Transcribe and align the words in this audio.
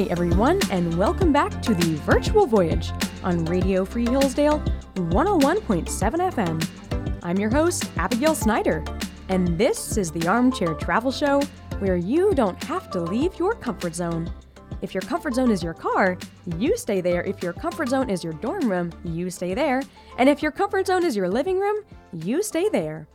Hi, 0.00 0.06
everyone, 0.06 0.60
and 0.70 0.96
welcome 0.96 1.30
back 1.30 1.60
to 1.60 1.74
the 1.74 1.94
Virtual 2.06 2.46
Voyage 2.46 2.90
on 3.22 3.44
Radio 3.44 3.84
Free 3.84 4.08
Hillsdale 4.08 4.58
101.7 4.94 5.86
FM. 6.32 7.18
I'm 7.22 7.36
your 7.36 7.50
host, 7.50 7.84
Abigail 7.98 8.34
Snyder, 8.34 8.82
and 9.28 9.58
this 9.58 9.98
is 9.98 10.10
the 10.10 10.26
Armchair 10.26 10.72
Travel 10.72 11.12
Show 11.12 11.42
where 11.80 11.96
you 11.96 12.32
don't 12.32 12.64
have 12.64 12.90
to 12.92 13.00
leave 13.02 13.38
your 13.38 13.54
comfort 13.54 13.94
zone. 13.94 14.32
If 14.80 14.94
your 14.94 15.02
comfort 15.02 15.34
zone 15.34 15.50
is 15.50 15.62
your 15.62 15.74
car, 15.74 16.16
you 16.56 16.78
stay 16.78 17.02
there. 17.02 17.22
If 17.22 17.42
your 17.42 17.52
comfort 17.52 17.90
zone 17.90 18.08
is 18.08 18.24
your 18.24 18.32
dorm 18.32 18.70
room, 18.70 18.92
you 19.04 19.28
stay 19.28 19.52
there. 19.52 19.82
And 20.16 20.30
if 20.30 20.40
your 20.42 20.50
comfort 20.50 20.86
zone 20.86 21.04
is 21.04 21.14
your 21.14 21.28
living 21.28 21.60
room, 21.60 21.84
you 22.14 22.42
stay 22.42 22.70
there. 22.70 23.06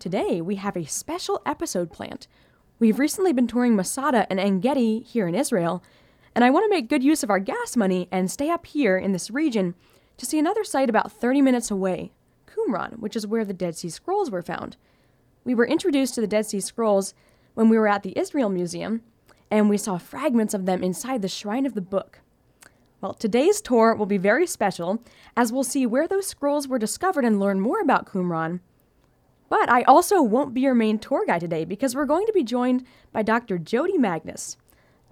Today, 0.00 0.40
we 0.40 0.56
have 0.56 0.76
a 0.76 0.84
special 0.84 1.42
episode 1.46 1.92
planned. 1.92 2.26
We've 2.80 2.98
recently 2.98 3.32
been 3.32 3.46
touring 3.46 3.76
Masada 3.76 4.26
and 4.28 4.40
En 4.40 4.58
Gedi 4.58 4.98
here 4.98 5.28
in 5.28 5.36
Israel, 5.36 5.80
and 6.34 6.44
I 6.44 6.50
want 6.50 6.64
to 6.64 6.70
make 6.70 6.88
good 6.88 7.04
use 7.04 7.22
of 7.22 7.30
our 7.30 7.38
gas 7.38 7.76
money 7.76 8.08
and 8.10 8.30
stay 8.30 8.50
up 8.50 8.66
here 8.66 8.98
in 8.98 9.12
this 9.12 9.30
region 9.30 9.74
to 10.16 10.26
see 10.26 10.38
another 10.38 10.64
site 10.64 10.90
about 10.90 11.12
30 11.12 11.42
minutes 11.42 11.70
away, 11.70 12.12
Qumran, 12.46 12.98
which 12.98 13.16
is 13.16 13.26
where 13.26 13.44
the 13.44 13.52
Dead 13.52 13.76
Sea 13.76 13.88
Scrolls 13.88 14.30
were 14.30 14.42
found. 14.42 14.76
We 15.44 15.54
were 15.54 15.66
introduced 15.66 16.14
to 16.14 16.20
the 16.20 16.26
Dead 16.26 16.46
Sea 16.46 16.60
Scrolls 16.60 17.14
when 17.54 17.68
we 17.68 17.78
were 17.78 17.88
at 17.88 18.02
the 18.02 18.18
Israel 18.18 18.48
Museum, 18.48 19.02
and 19.50 19.68
we 19.68 19.76
saw 19.76 19.98
fragments 19.98 20.54
of 20.54 20.66
them 20.66 20.82
inside 20.82 21.22
the 21.22 21.28
Shrine 21.28 21.66
of 21.66 21.74
the 21.74 21.80
Book. 21.80 22.20
Well, 23.00 23.14
today's 23.14 23.60
tour 23.60 23.94
will 23.94 24.06
be 24.06 24.16
very 24.16 24.46
special, 24.46 25.02
as 25.36 25.52
we'll 25.52 25.62
see 25.62 25.84
where 25.84 26.08
those 26.08 26.26
scrolls 26.26 26.66
were 26.66 26.78
discovered 26.78 27.24
and 27.24 27.38
learn 27.38 27.60
more 27.60 27.80
about 27.80 28.06
Qumran. 28.06 28.60
But 29.50 29.68
I 29.68 29.82
also 29.82 30.22
won't 30.22 30.54
be 30.54 30.62
your 30.62 30.74
main 30.74 30.98
tour 30.98 31.24
guide 31.26 31.42
today 31.42 31.64
because 31.64 31.94
we're 31.94 32.06
going 32.06 32.26
to 32.26 32.32
be 32.32 32.42
joined 32.42 32.84
by 33.12 33.22
Dr. 33.22 33.58
Jodi 33.58 33.98
Magness. 33.98 34.56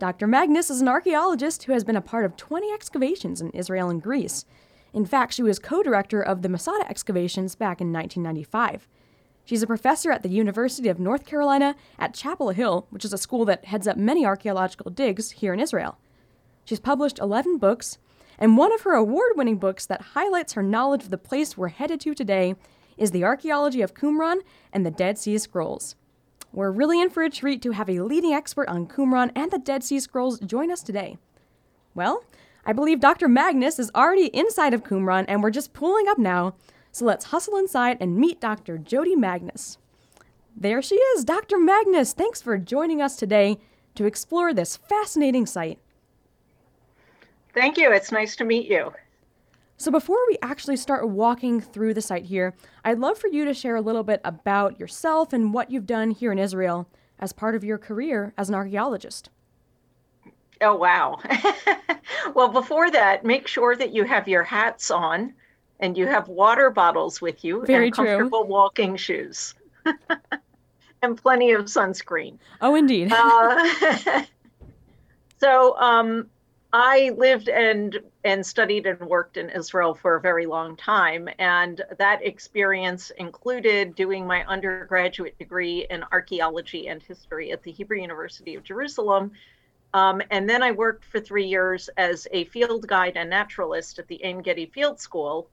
Dr. 0.03 0.27
Magness 0.27 0.69
is 0.69 0.81
an 0.81 0.89
archaeologist 0.89 1.63
who 1.63 1.73
has 1.73 1.85
been 1.85 1.95
a 1.95 2.01
part 2.01 2.25
of 2.25 2.37
20 2.37 2.73
excavations 2.73 3.41
in 3.41 3.51
Israel 3.51 3.89
and 3.89 4.03
Greece. 4.03 4.45
In 4.93 5.07
fact, 5.07 5.33
she 5.33 5.45
was 5.45 5.61
co 5.61 5.81
director 5.81 6.21
of 6.21 6.43
the 6.43 6.49
Masada 6.49 6.85
excavations 6.91 7.55
back 7.55 7.81
in 7.81 7.93
1995. 7.93 8.89
She's 9.45 9.63
a 9.63 9.67
professor 9.69 10.11
at 10.11 10.25
the 10.25 10.29
University 10.29 10.89
of 10.89 10.99
North 10.99 11.25
Carolina 11.25 11.77
at 12.01 12.15
Chapel 12.15 12.51
Hill, 12.51 12.89
which 12.91 13.05
is 13.05 13.13
a 13.13 13.17
school 13.17 13.45
that 13.45 13.67
heads 13.67 13.87
up 13.87 13.97
many 13.97 14.27
archaeological 14.27 14.91
digs 14.91 15.31
here 15.31 15.55
in 15.55 15.61
Israel. 15.61 15.99
She's 16.65 16.81
published 16.81 17.21
11 17.21 17.59
books, 17.59 17.99
and 18.41 18.57
one 18.57 18.73
of 18.73 18.81
her 18.81 18.95
award 18.95 19.35
winning 19.37 19.59
books 19.59 19.87
that 19.87 20.17
highlights 20.17 20.55
her 20.55 20.65
knowledge 20.65 21.05
of 21.05 21.11
the 21.11 21.17
place 21.17 21.57
we're 21.57 21.69
headed 21.69 22.01
to 22.01 22.13
today 22.13 22.57
is 22.97 23.13
The 23.13 23.23
Archaeology 23.23 23.83
of 23.83 23.95
Qumran 23.95 24.41
and 24.73 24.85
the 24.85 24.91
Dead 24.91 25.17
Sea 25.17 25.39
Scrolls. 25.39 25.95
We're 26.53 26.71
really 26.71 27.01
in 27.01 27.09
for 27.09 27.23
a 27.23 27.31
treat 27.31 27.63
to 27.63 27.73
have 27.73 27.89
a 27.89 28.01
leading 28.01 28.35
expert 28.35 28.69
on 28.69 28.87
Qumran 28.87 29.33
and 29.35 29.51
the 29.51 29.59
Dead 29.59 29.83
Sea 29.83 29.99
Scrolls 30.01 30.39
join 30.41 30.71
us 30.71 30.83
today. 30.83 31.17
Well, 31.95 32.25
I 32.67 32.73
believe 32.75 33.01
Dr. 33.01 33.27
Magness 33.27 33.79
is 33.79 33.91
already 33.95 34.27
inside 34.27 34.75
of 34.75 34.85
Qumran 34.85 35.25
and 35.29 35.43
we're 35.43 35.51
just 35.51 35.73
pulling 35.73 36.09
up 36.09 36.19
now, 36.19 36.55
so 36.91 37.07
let's 37.07 37.27
hustle 37.27 37.57
inside 37.57 37.97
and 38.01 38.17
meet 38.17 38.41
Dr. 38.41 38.77
Jodi 38.77 39.17
Magness. 39.17 39.79
There 40.55 40.83
she 40.83 40.97
is, 40.97 41.25
Dr. 41.25 41.57
Magness. 41.57 42.13
Thanks 42.13 42.43
for 42.43 42.59
joining 42.59 43.01
us 43.01 43.17
today 43.17 43.59
to 43.95 44.05
explore 44.05 44.53
this 44.53 44.77
fascinating 44.77 45.47
site. 45.47 45.79
Thank 47.55 47.79
you. 47.79 47.93
It's 47.93 48.13
nice 48.13 48.37
to 48.37 48.45
meet 48.45 48.67
you. 48.67 48.93
So, 49.83 49.91
before 49.91 50.19
we 50.29 50.39
actually 50.43 50.77
start 50.77 51.09
walking 51.09 51.61
through 51.61 51.95
the 51.95 52.01
site 52.01 52.27
here, 52.27 52.55
I'd 52.85 53.01
love 53.01 53.19
for 53.19 53.27
you 53.27 53.45
to 53.45 53.53
share 53.53 53.75
a 53.75 53.81
little 53.81 54.05
bit 54.05 54.21
about 54.25 54.79
yourself 54.79 55.33
and 55.33 55.53
what 55.53 55.73
you've 55.73 55.89
done 55.89 56.13
here 56.13 56.31
in 56.31 56.39
Israel 56.39 56.89
as 57.19 57.33
part 57.33 57.57
of 57.57 57.65
your 57.65 57.79
career 57.79 58.33
as 58.39 58.49
an 58.49 58.55
archaeologist. 58.55 59.31
Oh, 60.61 60.77
wow. 60.77 61.19
well, 62.35 62.47
before 62.47 62.93
that, 62.93 63.25
make 63.25 63.49
sure 63.49 63.75
that 63.75 63.93
you 63.93 64.05
have 64.05 64.29
your 64.29 64.45
hats 64.45 64.89
on 64.89 65.35
and 65.81 65.99
you 65.99 66.07
have 66.07 66.29
water 66.29 66.71
bottles 66.71 67.21
with 67.21 67.45
you 67.45 67.67
Very 67.67 67.87
and 67.87 67.95
comfortable 67.97 68.45
true. 68.45 68.53
walking 68.53 68.95
shoes 68.95 69.53
and 71.03 71.21
plenty 71.21 71.51
of 71.51 71.65
sunscreen. 71.65 72.39
Oh, 72.61 72.77
indeed. 72.77 73.13
Uh, 73.13 74.23
so, 75.41 75.77
um, 75.79 76.31
I 76.73 77.11
lived 77.19 77.51
and 77.51 77.99
and 78.25 78.47
studied 78.47 78.87
and 78.87 78.99
worked 79.01 79.37
in 79.37 79.51
Israel 79.51 79.95
for 79.95 80.17
a 80.17 80.21
very 80.21 80.47
long 80.47 80.75
time, 80.77 81.29
and 81.39 81.83
that 81.99 82.25
experience 82.25 83.11
included 83.11 83.95
doing 83.95 84.27
my 84.27 84.43
undergraduate 84.45 85.39
degree 85.39 85.87
in 85.91 86.03
archaeology 86.13 86.89
and 86.89 87.03
history 87.03 87.53
at 87.53 87.63
the 87.63 87.73
Hebrew 87.73 87.99
University 88.01 88.55
of 88.55 88.63
Jerusalem. 88.63 89.33
Um, 89.93 90.23
and 90.31 90.49
then 90.49 90.63
I 90.63 90.73
worked 90.73 91.05
for 91.05 91.21
three 91.21 91.47
years 91.47 91.91
as 91.99 92.27
a 92.33 92.45
field 92.47 92.87
guide 92.87 93.19
and 93.19 93.29
naturalist 93.29 93.99
at 93.99 94.09
the 94.09 94.25
Ein 94.25 94.41
Gedi 94.41 94.67
Field 94.67 94.99
School, 94.99 95.51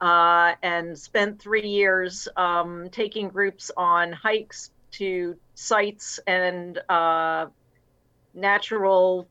uh, 0.00 0.54
and 0.62 0.98
spent 0.98 1.38
three 1.38 1.68
years 1.68 2.28
um, 2.36 2.88
taking 2.90 3.28
groups 3.28 3.70
on 3.76 4.10
hikes 4.12 4.70
to 4.92 5.36
sites 5.54 6.18
and 6.26 6.78
uh, 6.88 7.46
natural 8.32 9.28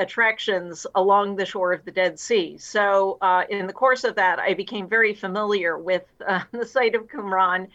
attractions 0.00 0.86
along 0.94 1.36
the 1.36 1.46
shore 1.46 1.72
of 1.72 1.84
the 1.84 1.90
Dead 1.92 2.18
Sea. 2.18 2.56
So, 2.58 3.18
uh, 3.20 3.44
in 3.48 3.66
the 3.66 3.72
course 3.72 4.02
of 4.02 4.16
that, 4.16 4.40
I 4.40 4.54
became 4.54 4.88
very 4.88 5.14
familiar 5.14 5.78
with 5.78 6.04
uh, 6.26 6.40
the 6.52 6.66
site 6.66 6.94
of 6.94 7.06
Qumran 7.06 7.68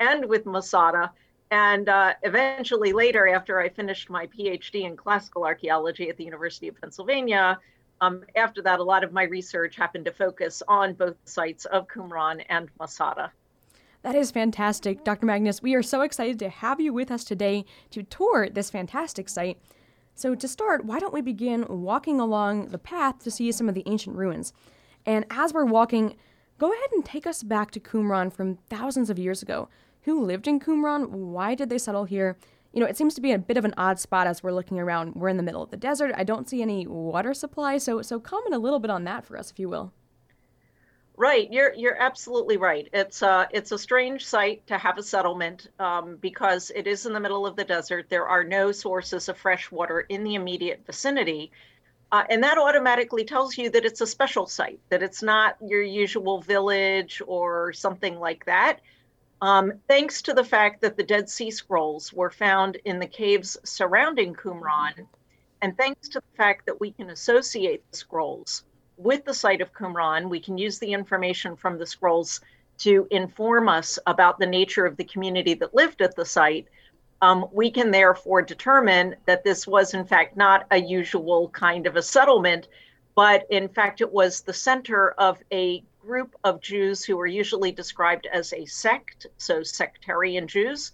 and 0.00 0.24
with 0.24 0.46
Masada. 0.46 1.12
And 1.50 1.88
uh, 1.88 2.14
eventually, 2.22 2.92
later, 2.94 3.28
after 3.28 3.60
I 3.60 3.68
finished 3.68 4.08
my 4.08 4.26
PhD 4.28 4.84
in 4.84 4.96
classical 4.96 5.44
archaeology 5.44 6.08
at 6.08 6.16
the 6.16 6.24
University 6.24 6.68
of 6.68 6.80
Pennsylvania, 6.80 7.58
um, 8.00 8.24
after 8.36 8.62
that, 8.62 8.80
a 8.80 8.82
lot 8.82 9.04
of 9.04 9.12
my 9.12 9.24
research 9.24 9.76
happened 9.76 10.06
to 10.06 10.12
focus 10.12 10.62
on 10.66 10.94
both 10.94 11.16
sites 11.24 11.66
of 11.66 11.88
Qumran 11.88 12.44
and 12.48 12.68
Masada. 12.80 13.32
That 14.02 14.14
is 14.14 14.30
fantastic, 14.30 15.04
Dr. 15.04 15.26
Magness. 15.26 15.62
We 15.62 15.74
are 15.74 15.82
so 15.82 16.00
excited 16.00 16.38
to 16.40 16.48
have 16.48 16.80
you 16.80 16.92
with 16.92 17.10
us 17.10 17.22
today 17.22 17.64
to 17.90 18.02
tour 18.02 18.48
this 18.48 18.70
fantastic 18.70 19.28
site. 19.28 19.58
So, 20.14 20.34
to 20.34 20.46
start, 20.46 20.84
why 20.84 20.98
don't 20.98 21.14
we 21.14 21.22
begin 21.22 21.66
walking 21.68 22.20
along 22.20 22.68
the 22.68 22.78
path 22.78 23.18
to 23.20 23.30
see 23.30 23.50
some 23.50 23.68
of 23.68 23.74
the 23.74 23.82
ancient 23.86 24.16
ruins? 24.16 24.52
And 25.06 25.24
as 25.30 25.52
we're 25.52 25.64
walking, 25.64 26.16
go 26.58 26.72
ahead 26.72 26.90
and 26.92 27.04
take 27.04 27.26
us 27.26 27.42
back 27.42 27.70
to 27.72 27.80
Qumran 27.80 28.32
from 28.32 28.58
thousands 28.68 29.10
of 29.10 29.18
years 29.18 29.42
ago. 29.42 29.68
Who 30.02 30.22
lived 30.22 30.46
in 30.46 30.60
Qumran? 30.60 31.08
Why 31.08 31.54
did 31.54 31.70
they 31.70 31.78
settle 31.78 32.04
here? 32.04 32.36
You 32.72 32.80
know, 32.80 32.86
it 32.86 32.96
seems 32.96 33.14
to 33.14 33.20
be 33.20 33.32
a 33.32 33.38
bit 33.38 33.56
of 33.56 33.64
an 33.64 33.74
odd 33.76 33.98
spot 33.98 34.26
as 34.26 34.42
we're 34.42 34.52
looking 34.52 34.78
around. 34.78 35.14
We're 35.14 35.28
in 35.28 35.36
the 35.36 35.42
middle 35.42 35.62
of 35.62 35.70
the 35.70 35.76
desert. 35.76 36.14
I 36.16 36.24
don't 36.24 36.48
see 36.48 36.62
any 36.62 36.86
water 36.86 37.34
supply, 37.34 37.78
so 37.78 38.02
so 38.02 38.18
comment 38.18 38.54
a 38.54 38.58
little 38.58 38.78
bit 38.78 38.90
on 38.90 39.04
that 39.04 39.24
for 39.24 39.36
us, 39.36 39.50
if 39.50 39.58
you 39.58 39.68
will. 39.68 39.92
Right, 41.16 41.52
you're 41.52 41.74
you're 41.74 42.00
absolutely 42.00 42.56
right. 42.56 42.88
It's 42.92 43.22
uh 43.22 43.46
it's 43.50 43.70
a 43.72 43.78
strange 43.78 44.24
site 44.26 44.66
to 44.68 44.78
have 44.78 44.96
a 44.98 45.02
settlement 45.02 45.68
um, 45.78 46.16
because 46.16 46.70
it 46.74 46.86
is 46.86 47.04
in 47.06 47.12
the 47.12 47.20
middle 47.20 47.46
of 47.46 47.54
the 47.56 47.64
desert. 47.64 48.06
There 48.08 48.26
are 48.26 48.44
no 48.44 48.72
sources 48.72 49.28
of 49.28 49.36
fresh 49.36 49.70
water 49.70 50.00
in 50.00 50.24
the 50.24 50.34
immediate 50.34 50.84
vicinity, 50.86 51.52
uh, 52.10 52.24
and 52.30 52.42
that 52.42 52.56
automatically 52.58 53.24
tells 53.24 53.58
you 53.58 53.70
that 53.70 53.84
it's 53.84 54.00
a 54.00 54.06
special 54.06 54.46
site. 54.46 54.80
That 54.88 55.02
it's 55.02 55.22
not 55.22 55.56
your 55.60 55.82
usual 55.82 56.40
village 56.40 57.20
or 57.26 57.72
something 57.74 58.18
like 58.18 58.44
that. 58.46 58.80
Um, 59.42 59.72
thanks 59.88 60.22
to 60.22 60.32
the 60.34 60.44
fact 60.44 60.80
that 60.80 60.96
the 60.96 61.02
Dead 61.04 61.28
Sea 61.28 61.50
Scrolls 61.50 62.12
were 62.12 62.30
found 62.30 62.76
in 62.84 63.00
the 63.00 63.06
caves 63.06 63.58
surrounding 63.64 64.34
Qumran, 64.34 65.06
and 65.60 65.76
thanks 65.76 66.08
to 66.10 66.20
the 66.20 66.36
fact 66.36 66.66
that 66.66 66.80
we 66.80 66.92
can 66.92 67.10
associate 67.10 67.82
the 67.90 67.96
scrolls 67.98 68.64
with 68.96 69.24
the 69.24 69.34
site 69.34 69.60
of 69.60 69.72
Qumran, 69.72 70.28
we 70.28 70.40
can 70.40 70.58
use 70.58 70.78
the 70.78 70.92
information 70.92 71.56
from 71.56 71.78
the 71.78 71.86
scrolls 71.86 72.40
to 72.78 73.06
inform 73.10 73.68
us 73.68 73.98
about 74.06 74.38
the 74.38 74.46
nature 74.46 74.86
of 74.86 74.96
the 74.96 75.04
community 75.04 75.54
that 75.54 75.74
lived 75.74 76.02
at 76.02 76.16
the 76.16 76.24
site. 76.24 76.66
Um, 77.20 77.46
we 77.52 77.70
can 77.70 77.90
therefore 77.90 78.42
determine 78.42 79.14
that 79.26 79.44
this 79.44 79.66
was, 79.66 79.94
in 79.94 80.04
fact, 80.04 80.36
not 80.36 80.66
a 80.70 80.78
usual 80.78 81.48
kind 81.50 81.86
of 81.86 81.96
a 81.96 82.02
settlement, 82.02 82.68
but 83.14 83.46
in 83.50 83.68
fact, 83.68 84.00
it 84.00 84.12
was 84.12 84.40
the 84.40 84.52
center 84.52 85.10
of 85.12 85.38
a 85.52 85.84
group 86.00 86.34
of 86.42 86.60
Jews 86.60 87.04
who 87.04 87.16
were 87.16 87.26
usually 87.26 87.70
described 87.70 88.26
as 88.32 88.52
a 88.52 88.64
sect, 88.64 89.26
so 89.36 89.62
sectarian 89.62 90.48
Jews. 90.48 90.90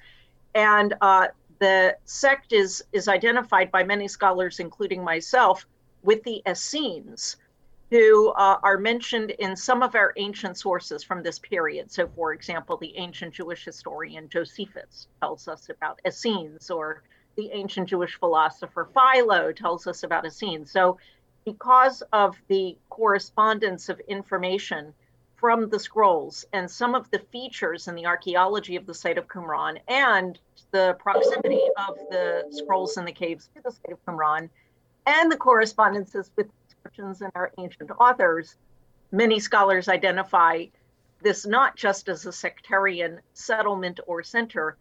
And 0.54 0.94
uh, 1.00 1.28
the 1.60 1.96
sect 2.04 2.52
is, 2.52 2.84
is 2.92 3.08
identified 3.08 3.70
by 3.70 3.84
many 3.84 4.08
scholars, 4.08 4.60
including 4.60 5.02
myself, 5.02 5.66
with 6.02 6.22
the 6.24 6.42
Essenes 6.46 7.36
who 7.90 8.28
uh, 8.30 8.58
are 8.62 8.76
mentioned 8.76 9.30
in 9.30 9.56
some 9.56 9.82
of 9.82 9.94
our 9.94 10.12
ancient 10.16 10.58
sources 10.58 11.02
from 11.02 11.22
this 11.22 11.38
period. 11.38 11.90
So, 11.90 12.08
for 12.14 12.32
example, 12.32 12.76
the 12.76 12.96
ancient 12.96 13.34
Jewish 13.34 13.64
historian 13.64 14.28
Josephus 14.28 15.08
tells 15.20 15.48
us 15.48 15.70
about 15.70 16.00
Essenes, 16.06 16.70
or 16.70 17.02
the 17.36 17.50
ancient 17.52 17.88
Jewish 17.88 18.18
philosopher 18.18 18.88
Philo 18.92 19.52
tells 19.52 19.86
us 19.86 20.02
about 20.02 20.26
Essenes. 20.26 20.70
So, 20.70 20.98
because 21.44 22.02
of 22.12 22.36
the 22.48 22.76
correspondence 22.90 23.88
of 23.88 24.00
information 24.00 24.92
from 25.36 25.70
the 25.70 25.78
scrolls 25.78 26.44
and 26.52 26.70
some 26.70 26.94
of 26.94 27.10
the 27.10 27.20
features 27.30 27.88
in 27.88 27.94
the 27.94 28.04
archaeology 28.04 28.76
of 28.76 28.84
the 28.86 28.92
site 28.92 29.16
of 29.16 29.28
Qumran 29.28 29.78
and 29.88 30.38
the 30.72 30.96
proximity 30.98 31.62
of 31.88 31.96
the 32.10 32.44
scrolls 32.50 32.98
in 32.98 33.04
the 33.04 33.12
caves 33.12 33.48
to 33.54 33.62
the 33.62 33.70
site 33.70 33.92
of 33.92 34.04
Qumran, 34.04 34.50
and 35.06 35.32
the 35.32 35.36
correspondences 35.36 36.30
with 36.36 36.48
inscriptions 36.88 37.22
in 37.22 37.30
our 37.34 37.52
ancient 37.58 37.90
authors, 38.00 38.56
many 39.12 39.38
scholars 39.38 39.88
identify 39.88 40.64
this 41.22 41.46
not 41.46 41.76
just 41.76 42.08
as 42.08 42.24
a 42.26 42.32
sectarian 42.32 43.20
settlement 43.34 44.00
or 44.06 44.22
center, 44.22 44.76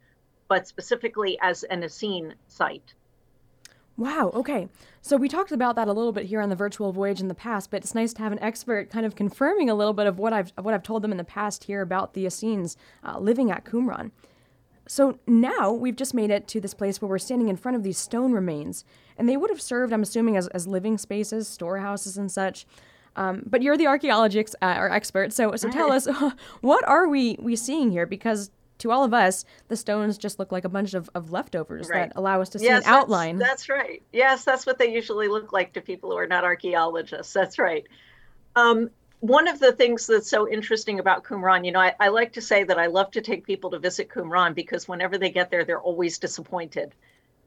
but 0.48 0.66
specifically 0.66 1.38
as 1.42 1.64
an 1.64 1.82
Essene 1.82 2.34
site. 2.46 2.94
Wow, 3.96 4.30
okay. 4.32 4.68
So 5.02 5.16
we 5.16 5.28
talked 5.28 5.50
about 5.50 5.74
that 5.74 5.88
a 5.88 5.92
little 5.92 6.12
bit 6.12 6.26
here 6.26 6.40
on 6.40 6.48
the 6.48 6.56
virtual 6.56 6.92
voyage 6.92 7.20
in 7.20 7.26
the 7.26 7.34
past, 7.34 7.70
but 7.70 7.82
it's 7.82 7.96
nice 7.96 8.12
to 8.14 8.22
have 8.22 8.30
an 8.30 8.38
expert 8.38 8.90
kind 8.90 9.04
of 9.04 9.16
confirming 9.16 9.68
a 9.68 9.74
little 9.74 9.92
bit 9.92 10.06
of 10.06 10.18
what 10.18 10.32
I've 10.32 10.52
what 10.56 10.72
I've 10.72 10.84
told 10.84 11.02
them 11.02 11.10
in 11.10 11.18
the 11.18 11.24
past 11.24 11.64
here 11.64 11.82
about 11.82 12.14
the 12.14 12.24
Essenes 12.24 12.76
uh, 13.04 13.18
living 13.18 13.50
at 13.50 13.64
Qumran. 13.64 14.12
So 14.88 15.18
now 15.26 15.70
we've 15.70 15.94
just 15.94 16.14
made 16.14 16.30
it 16.30 16.48
to 16.48 16.60
this 16.60 16.72
place 16.72 17.00
where 17.00 17.08
we're 17.08 17.18
standing 17.18 17.48
in 17.48 17.56
front 17.56 17.76
of 17.76 17.82
these 17.82 17.98
stone 17.98 18.32
remains, 18.32 18.84
and 19.18 19.28
they 19.28 19.36
would 19.36 19.50
have 19.50 19.60
served, 19.60 19.92
I'm 19.92 20.02
assuming, 20.02 20.36
as, 20.36 20.48
as 20.48 20.66
living 20.66 20.96
spaces, 20.96 21.46
storehouses, 21.46 22.16
and 22.16 22.32
such. 22.32 22.66
Um, 23.14 23.42
but 23.44 23.62
you're 23.62 23.76
the 23.76 23.86
archaeology 23.86 24.40
ex- 24.40 24.54
uh, 24.62 24.76
or 24.78 24.90
expert, 24.90 25.32
so 25.32 25.54
so 25.56 25.68
tell 25.68 25.92
us 25.92 26.08
what 26.60 26.88
are 26.88 27.06
we 27.08 27.36
we 27.40 27.54
seeing 27.54 27.90
here? 27.90 28.06
Because 28.06 28.50
to 28.78 28.90
all 28.90 29.04
of 29.04 29.12
us, 29.12 29.44
the 29.66 29.76
stones 29.76 30.16
just 30.16 30.38
look 30.38 30.52
like 30.52 30.64
a 30.64 30.68
bunch 30.68 30.94
of, 30.94 31.10
of 31.14 31.32
leftovers 31.32 31.88
right. 31.88 32.08
that 32.08 32.12
allow 32.16 32.40
us 32.40 32.48
to 32.50 32.58
see 32.58 32.66
yes, 32.66 32.86
an 32.86 32.92
outline. 32.92 33.36
That's, 33.36 33.66
that's, 33.66 33.68
right. 33.68 34.02
Yes, 34.12 34.44
that's 34.44 34.66
what 34.66 34.78
they 34.78 34.92
usually 34.92 35.28
look 35.28 35.52
like 35.52 35.72
to 35.74 35.80
people 35.80 36.10
who 36.10 36.16
are 36.16 36.26
not 36.26 36.44
archaeologists. 36.44 37.32
That's 37.32 37.58
right. 37.58 37.84
Um, 38.56 38.90
one 39.20 39.48
of 39.48 39.58
the 39.58 39.72
things 39.72 40.06
that's 40.06 40.30
so 40.30 40.48
interesting 40.48 41.00
about 41.00 41.24
Qumran, 41.24 41.64
you 41.64 41.72
know, 41.72 41.80
I, 41.80 41.94
I, 41.98 42.08
like 42.08 42.32
to 42.34 42.40
say 42.40 42.62
that 42.64 42.78
I 42.78 42.86
love 42.86 43.10
to 43.12 43.20
take 43.20 43.44
people 43.44 43.70
to 43.70 43.78
visit 43.78 44.08
Qumran 44.08 44.54
because 44.54 44.86
whenever 44.86 45.18
they 45.18 45.30
get 45.30 45.50
there, 45.50 45.64
they're 45.64 45.80
always 45.80 46.18
disappointed, 46.18 46.94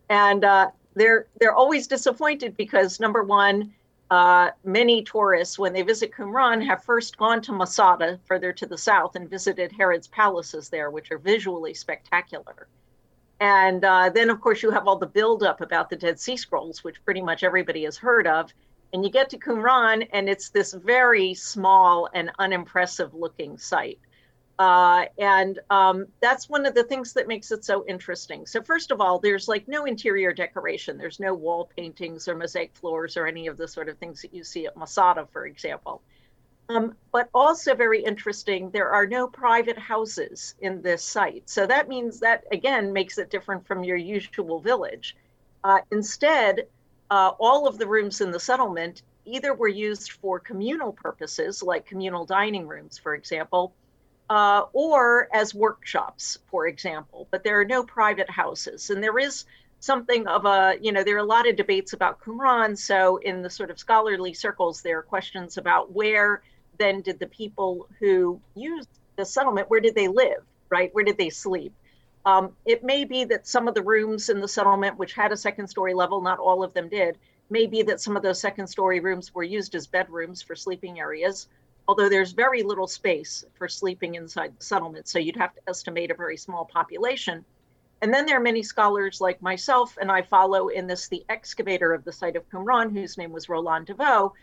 and 0.10 0.44
uh, 0.44 0.70
they're 0.96 1.28
they're 1.40 1.56
always 1.56 1.88
disappointed 1.88 2.58
because 2.58 3.00
number 3.00 3.24
one, 3.24 3.74
uh, 4.10 4.50
many 4.66 5.04
tourists, 5.04 5.58
when 5.58 5.72
they 5.72 5.82
visit 5.82 6.12
Qumran, 6.12 6.66
have 6.66 6.84
first 6.84 7.18
gone 7.18 7.42
to 7.44 7.54
Masada, 7.54 8.20
further 8.26 8.52
to 8.52 8.66
the 8.66 8.78
south, 8.78 9.16
and 9.16 9.30
visited 9.30 9.72
Herod's 9.72 10.08
palaces 10.08 10.68
there, 10.68 10.92
which 10.92 11.10
are 11.12 11.18
visually 11.18 11.74
spectacular. 11.74 12.68
And 13.40 13.84
uh, 13.86 14.10
then, 14.10 14.30
of 14.30 14.42
course, 14.42 14.62
you 14.62 14.70
have 14.72 14.88
all 14.88 14.98
the 14.98 15.08
buildup 15.08 15.62
about 15.62 15.90
the 15.90 15.96
Dead 15.96 16.20
Sea 16.20 16.38
Scrolls, 16.38 16.84
which 16.84 17.04
pretty 17.06 17.22
much 17.22 17.44
everybody 17.44 17.86
has 17.86 17.98
heard 17.98 18.28
of 18.28 18.54
and 18.94 19.04
you 19.04 19.12
get 19.12 19.30
to 19.30 19.38
Qumran, 19.38 20.08
and 20.12 20.30
it's 20.30 20.50
this 20.50 20.74
very 20.74 21.34
small 21.34 22.10
and 22.14 22.32
unimpressive 22.40 23.14
looking 23.14 23.58
site. 23.58 24.00
Uh, 24.60 25.06
and 25.18 25.60
um, 25.72 26.06
that's 26.20 26.48
one 26.48 26.66
of 26.68 26.76
the 26.76 26.84
things 26.84 27.14
that 27.14 27.28
makes 27.28 27.52
it 27.52 27.66
so 27.66 27.84
interesting. 27.88 28.46
So, 28.46 28.62
first 28.62 28.92
of 28.92 29.02
all, 29.02 29.18
there's 29.18 29.48
like 29.48 29.68
no 29.68 29.86
interior 29.86 30.34
decoration. 30.34 31.00
There's 31.00 31.20
no 31.20 31.34
wall 31.34 31.70
paintings 31.76 32.28
or 32.28 32.36
mosaic 32.36 32.76
floors 32.76 33.18
or 33.18 33.26
any 33.26 33.48
of 33.48 33.58
the 33.58 33.68
sort 33.68 33.90
of 33.90 33.98
things 33.98 34.22
that 34.22 34.34
you 34.34 34.44
see 34.44 34.68
at 34.68 34.78
Masada, 34.78 35.28
for 35.32 35.48
example. 35.48 36.04
Um, 36.70 36.96
but 37.12 37.28
also 37.34 37.74
very 37.74 38.04
interesting, 38.04 38.70
there 38.70 38.90
are 38.92 39.08
no 39.08 39.28
private 39.28 39.78
houses 39.78 40.54
in 40.62 40.82
this 40.82 41.04
site. 41.04 41.50
So 41.50 41.66
that 41.66 41.90
means 41.90 42.20
that, 42.20 42.44
again, 42.52 42.94
makes 42.94 43.18
it 43.18 43.32
different 43.32 43.66
from 43.66 43.84
your 43.84 43.98
usual 43.98 44.60
village. 44.60 45.18
Uh, 45.64 45.80
instead, 45.92 46.68
uh, 47.12 47.34
all 47.40 47.68
of 47.68 47.78
the 47.78 47.86
rooms 47.86 48.22
in 48.22 48.32
the 48.32 48.40
settlement 48.40 49.04
either 49.26 49.54
were 49.54 49.68
used 49.68 50.14
for 50.14 50.40
communal 50.40 50.94
purposes, 50.94 51.62
like 51.62 51.86
communal 51.86 52.26
dining 52.26 52.68
rooms, 52.68 52.98
for 52.98 53.14
example, 53.14 53.74
uh, 54.30 54.64
or 54.72 55.28
as 55.34 55.54
workshops, 55.54 56.40
for 56.50 56.68
example. 56.68 57.28
But 57.30 57.44
there 57.44 57.60
are 57.60 57.66
no 57.66 57.84
private 57.84 58.30
houses. 58.30 58.90
And 58.90 59.04
there 59.04 59.20
is 59.20 59.44
something 59.82 60.26
of 60.26 60.46
a, 60.46 60.78
you 60.82 60.94
know, 60.94 61.04
there 61.04 61.16
are 61.16 61.20
a 61.20 61.24
lot 61.24 61.48
of 61.48 61.58
debates 61.58 61.92
about 61.92 62.22
Qumran. 62.22 62.78
So 62.78 63.18
in 63.18 63.42
the 63.42 63.50
sort 63.50 63.70
of 63.70 63.78
scholarly 63.78 64.34
circles, 64.34 64.82
there 64.82 65.00
are 65.00 65.04
questions 65.04 65.58
about 65.58 65.92
where 65.92 66.42
then 66.78 67.02
did 67.02 67.20
the 67.20 67.28
people 67.28 67.90
who 68.00 68.40
used 68.56 68.88
the 69.18 69.26
settlement, 69.26 69.70
where 69.70 69.82
did 69.82 69.96
they 69.96 70.08
live, 70.08 70.44
right? 70.70 70.90
Where 70.94 71.04
did 71.04 71.18
they 71.18 71.30
sleep? 71.30 71.74
Um, 72.26 72.52
it 72.66 72.84
may 72.84 73.04
be 73.04 73.24
that 73.26 73.48
some 73.48 73.68
of 73.68 73.74
the 73.74 73.82
rooms 73.82 74.30
in 74.30 74.40
the 74.40 74.48
settlement, 74.48 74.98
which 74.98 75.14
had 75.14 75.32
a 75.32 75.38
second 75.38 75.68
story 75.68 75.94
level, 75.94 76.22
not 76.22 76.40
all 76.40 76.64
of 76.64 76.74
them 76.74 76.88
did, 76.88 77.18
may 77.50 77.66
be 77.66 77.82
that 77.84 78.00
some 78.00 78.16
of 78.16 78.24
those 78.24 78.40
second 78.40 78.68
story 78.68 79.00
rooms 79.00 79.34
were 79.34 79.44
used 79.44 79.76
as 79.76 79.88
bedrooms 79.88 80.42
for 80.42 80.56
sleeping 80.56 81.00
areas, 81.00 81.48
although 81.88 82.10
there's 82.10 82.32
very 82.32 82.64
little 82.64 82.88
space 82.88 83.44
for 83.58 83.68
sleeping 83.68 84.16
inside 84.16 84.54
the 84.58 84.64
settlement. 84.64 85.08
So 85.08 85.20
you'd 85.20 85.36
have 85.36 85.54
to 85.56 85.62
estimate 85.68 86.12
a 86.12 86.16
very 86.16 86.38
small 86.38 86.66
population. 86.66 87.44
And 88.02 88.14
then 88.14 88.26
there 88.26 88.38
are 88.38 88.42
many 88.42 88.64
scholars 88.64 89.20
like 89.20 89.42
myself, 89.42 89.98
and 90.00 90.12
I 90.12 90.22
follow 90.22 90.70
in 90.70 90.88
this 90.88 91.08
the 91.08 91.26
excavator 91.30 91.94
of 91.94 92.04
the 92.04 92.12
site 92.12 92.36
of 92.36 92.50
Qumran, 92.50 92.92
whose 92.92 93.18
name 93.18 93.32
was 93.32 93.50
Roland 93.50 93.88
de 93.88 93.94
Vaux, 93.94 94.36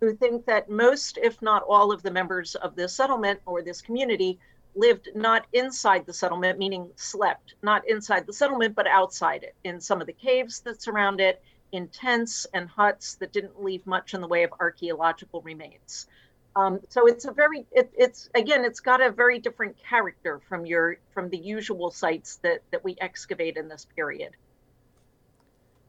who 0.00 0.14
think 0.14 0.46
that 0.46 0.70
most, 0.70 1.18
if 1.22 1.40
not 1.42 1.62
all, 1.68 1.92
of 1.92 2.02
the 2.02 2.10
members 2.10 2.54
of 2.56 2.74
this 2.74 2.94
settlement 2.94 3.40
or 3.46 3.62
this 3.62 3.80
community 3.80 4.38
lived 4.74 5.08
not 5.14 5.46
inside 5.52 6.06
the 6.06 6.12
settlement, 6.12 6.58
meaning 6.58 6.90
slept 6.96 7.54
not 7.62 7.88
inside 7.88 8.26
the 8.26 8.32
settlement, 8.32 8.74
but 8.74 8.86
outside 8.86 9.42
it, 9.42 9.54
in 9.64 9.80
some 9.80 10.00
of 10.00 10.06
the 10.06 10.12
caves 10.12 10.60
that 10.60 10.82
surround 10.82 11.20
it, 11.20 11.42
in 11.72 11.88
tents 11.88 12.46
and 12.52 12.68
huts 12.68 13.14
that 13.16 13.32
didn't 13.32 13.62
leave 13.62 13.86
much 13.86 14.14
in 14.14 14.20
the 14.20 14.28
way 14.28 14.42
of 14.44 14.52
archaeological 14.60 15.40
remains. 15.42 16.06
Um, 16.54 16.80
so 16.90 17.06
it's 17.06 17.24
a 17.24 17.32
very, 17.32 17.66
it, 17.72 17.90
it's 17.96 18.28
again, 18.34 18.64
it's 18.64 18.80
got 18.80 19.00
a 19.00 19.10
very 19.10 19.38
different 19.38 19.76
character 19.88 20.40
from 20.48 20.66
your 20.66 20.98
from 21.14 21.30
the 21.30 21.38
usual 21.38 21.90
sites 21.90 22.36
that 22.42 22.62
that 22.70 22.84
we 22.84 22.96
excavate 23.00 23.56
in 23.56 23.68
this 23.68 23.86
period. 23.96 24.32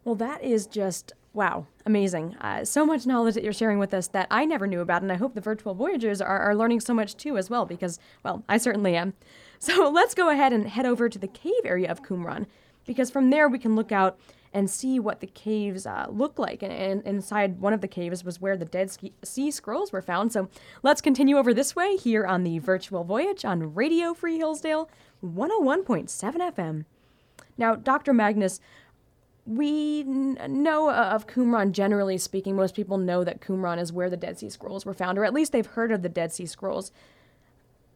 Well, 0.03 0.15
that 0.15 0.43
is 0.43 0.67
just 0.67 1.13
Wow, 1.33 1.65
amazing. 1.83 2.35
Uh, 2.39 2.63
so 2.63 2.85
much 2.85 3.07
knowledge 3.07 3.33
that 3.33 3.43
you're 3.43 3.53
sharing 3.53 3.79
with 3.79 3.91
us 3.91 4.07
that 4.09 4.27
I 4.29 4.45
never 4.45 4.67
knew 4.67 4.81
about, 4.81 5.01
and 5.01 5.11
I 5.11 5.15
hope 5.15 5.33
the 5.33 5.41
virtual 5.41 5.73
voyagers 5.73 6.21
are, 6.21 6.39
are 6.39 6.55
learning 6.55 6.81
so 6.81 6.93
much 6.93 7.17
too 7.17 7.37
as 7.37 7.49
well, 7.49 7.65
because, 7.65 7.97
well, 8.23 8.43
I 8.47 8.57
certainly 8.57 8.95
am. 8.95 9.13
So 9.59 9.89
let's 9.89 10.13
go 10.13 10.29
ahead 10.29 10.51
and 10.51 10.67
head 10.67 10.85
over 10.85 11.07
to 11.07 11.17
the 11.17 11.25
cave 11.25 11.53
area 11.63 11.89
of 11.89 12.03
Qumran, 12.03 12.47
because 12.85 13.09
from 13.09 13.29
there 13.29 13.47
we 13.47 13.57
can 13.57 13.77
look 13.77 13.93
out 13.93 14.19
and 14.51 14.69
see 14.69 14.99
what 14.99 15.21
the 15.21 15.27
caves 15.27 15.85
uh, 15.85 16.07
look 16.09 16.37
like. 16.37 16.61
And, 16.61 16.73
and, 16.73 17.01
inside 17.03 17.61
one 17.61 17.71
of 17.71 17.79
the 17.79 17.87
caves 17.87 18.25
was 18.25 18.41
where 18.41 18.57
the 18.57 18.65
Dead 18.65 18.91
Sea 19.23 19.51
Scrolls 19.51 19.93
were 19.93 20.01
found. 20.01 20.33
So 20.33 20.49
let's 20.81 20.99
continue 20.99 21.37
over 21.37 21.53
this 21.53 21.77
way 21.77 21.95
here 21.95 22.25
on 22.25 22.43
the 22.43 22.59
virtual 22.59 23.05
voyage 23.05 23.45
on 23.45 23.73
Radio 23.73 24.13
Free 24.13 24.37
Hillsdale 24.37 24.89
101.7 25.23 26.09
FM. 26.53 26.83
Now, 27.57 27.75
Dr. 27.75 28.13
Magness, 28.13 28.59
we 29.45 30.01
n- 30.01 30.37
know 30.49 30.89
of 30.89 31.27
Qumran 31.27 31.71
generally 31.71 32.17
speaking. 32.17 32.55
Most 32.55 32.75
people 32.75 32.97
know 32.97 33.23
that 33.23 33.41
Qumran 33.41 33.79
is 33.79 33.91
where 33.91 34.09
the 34.09 34.17
Dead 34.17 34.39
Sea 34.39 34.49
Scrolls 34.49 34.85
were 34.85 34.93
found, 34.93 35.17
or 35.17 35.25
at 35.25 35.33
least 35.33 35.51
they've 35.51 35.65
heard 35.65 35.91
of 35.91 36.01
the 36.01 36.09
Dead 36.09 36.31
Sea 36.31 36.45
Scrolls. 36.45 36.91